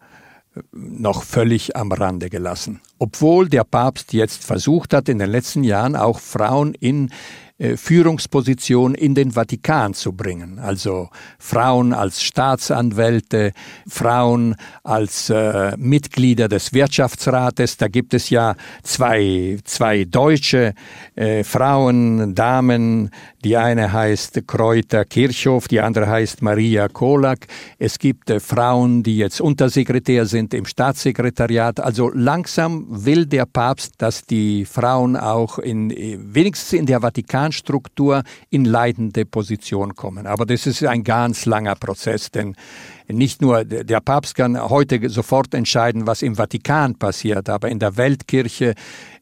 noch 0.72 1.22
völlig 1.22 1.76
am 1.76 1.92
Rande 1.92 2.28
gelassen. 2.30 2.80
Obwohl 2.98 3.48
der 3.48 3.64
Papst 3.64 4.12
jetzt 4.12 4.44
versucht 4.44 4.94
hat, 4.94 5.08
in 5.08 5.18
den 5.18 5.30
letzten 5.30 5.64
Jahren 5.64 5.96
auch 5.96 6.18
Frauen 6.18 6.74
in 6.74 7.10
Führungsposition 7.76 8.94
in 8.94 9.14
den 9.14 9.32
Vatikan 9.32 9.94
zu 9.94 10.12
bringen. 10.12 10.58
Also 10.58 11.08
Frauen 11.38 11.92
als 11.92 12.22
Staatsanwälte, 12.22 13.52
Frauen 13.88 14.56
als 14.82 15.30
äh, 15.30 15.76
Mitglieder 15.76 16.48
des 16.48 16.72
Wirtschaftsrates. 16.72 17.76
Da 17.76 17.88
gibt 17.88 18.14
es 18.14 18.30
ja 18.30 18.56
zwei, 18.82 19.58
zwei 19.64 20.04
deutsche 20.04 20.74
äh, 21.14 21.44
Frauen, 21.44 22.34
Damen. 22.34 23.10
Die 23.44 23.56
eine 23.56 23.92
heißt 23.92 24.46
Kräuter 24.46 25.04
Kirchhoff, 25.04 25.66
die 25.66 25.80
andere 25.80 26.08
heißt 26.08 26.42
Maria 26.42 26.88
Kolak. 26.88 27.46
Es 27.78 27.98
gibt 27.98 28.30
äh, 28.30 28.40
Frauen, 28.40 29.02
die 29.02 29.16
jetzt 29.16 29.40
Untersekretär 29.40 30.26
sind 30.26 30.54
im 30.54 30.64
Staatssekretariat. 30.64 31.80
Also 31.80 32.10
langsam 32.14 32.86
will 32.88 33.26
der 33.26 33.46
Papst, 33.46 33.94
dass 33.98 34.24
die 34.24 34.64
Frauen 34.64 35.16
auch 35.16 35.58
in, 35.58 35.90
äh, 35.90 36.18
wenigstens 36.20 36.72
in 36.72 36.86
der 36.86 37.00
Vatikan 37.00 37.51
Organstruktur 37.52 38.22
in 38.50 38.64
leitende 38.64 39.24
Position 39.24 39.94
kommen. 39.94 40.26
Aber 40.26 40.46
das 40.46 40.66
ist 40.66 40.84
ein 40.84 41.04
ganz 41.04 41.46
langer 41.46 41.74
Prozess, 41.74 42.30
denn 42.30 42.56
nicht 43.08 43.42
nur 43.42 43.64
der 43.64 44.00
Papst 44.00 44.34
kann 44.34 44.58
heute 44.58 45.08
sofort 45.10 45.54
entscheiden, 45.54 46.06
was 46.06 46.22
im 46.22 46.36
Vatikan 46.36 46.94
passiert, 46.94 47.48
aber 47.48 47.68
in 47.68 47.78
der 47.78 47.96
Weltkirche 47.96 48.74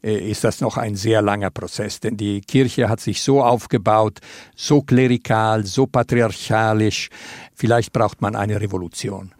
äh, 0.03 0.31
ist 0.31 0.45
das 0.45 0.61
noch 0.61 0.77
ein 0.77 0.95
sehr 0.95 1.23
langer 1.23 1.51
Prozess, 1.51 1.99
denn 1.99 2.17
die 2.17 2.41
Kirche 2.41 2.89
hat 2.89 3.01
sich 3.01 3.21
so 3.21 3.43
aufgebaut, 3.43 4.21
so 4.55 4.83
klerikal, 4.83 5.67
so 5.67 5.87
patriarchalisch. 5.87 7.09
Vielleicht 7.55 7.93
braucht 7.93 8.23
man 8.23 8.37
eine 8.37 8.61
Revolution. 8.61 9.33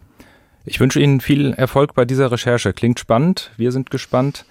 Ich 0.65 0.79
wünsche 0.79 0.99
Ihnen 0.99 1.21
viel 1.21 1.53
Erfolg 1.53 1.95
bei 1.95 2.05
dieser 2.05 2.31
Recherche. 2.31 2.73
Klingt 2.73 2.99
spannend. 2.99 3.51
Wir 3.57 3.71
sind 3.71 3.89
gespannt. 3.89 4.45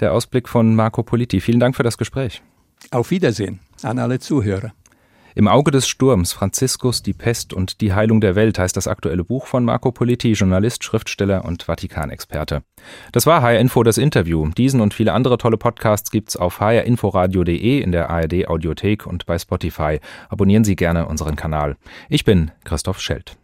Der 0.00 0.12
Ausblick 0.12 0.48
von 0.48 0.74
Marco 0.74 1.02
Politi. 1.02 1.40
Vielen 1.40 1.60
Dank 1.60 1.76
für 1.76 1.84
das 1.84 1.98
Gespräch. 1.98 2.42
Auf 2.90 3.10
Wiedersehen 3.10 3.60
an 3.82 3.98
alle 3.98 4.18
Zuhörer. 4.18 4.72
Im 5.34 5.48
Auge 5.48 5.70
des 5.70 5.88
Sturms, 5.88 6.34
Franziskus, 6.34 7.02
die 7.02 7.14
Pest 7.14 7.54
und 7.54 7.80
die 7.80 7.94
Heilung 7.94 8.20
der 8.20 8.34
Welt 8.34 8.58
heißt 8.58 8.76
das 8.76 8.86
aktuelle 8.86 9.24
Buch 9.24 9.46
von 9.46 9.64
Marco 9.64 9.90
Politi, 9.90 10.32
Journalist, 10.32 10.84
Schriftsteller 10.84 11.46
und 11.46 11.62
Vatikanexperte. 11.62 12.62
Das 13.12 13.24
war 13.24 13.40
HR 13.40 13.58
Info 13.58 13.82
das 13.82 13.96
Interview. 13.96 14.50
Diesen 14.50 14.82
und 14.82 14.92
viele 14.92 15.14
andere 15.14 15.38
tolle 15.38 15.56
Podcasts 15.56 16.10
gibt's 16.10 16.36
auf 16.36 16.60
hrinforadio.de, 16.60 17.80
in 17.80 17.92
der 17.92 18.10
ARD 18.10 18.46
Audiothek 18.48 19.06
und 19.06 19.24
bei 19.24 19.38
Spotify. 19.38 20.00
Abonnieren 20.28 20.64
Sie 20.64 20.76
gerne 20.76 21.06
unseren 21.06 21.36
Kanal. 21.36 21.76
Ich 22.10 22.24
bin 22.24 22.50
Christoph 22.64 23.00
Schelt. 23.00 23.38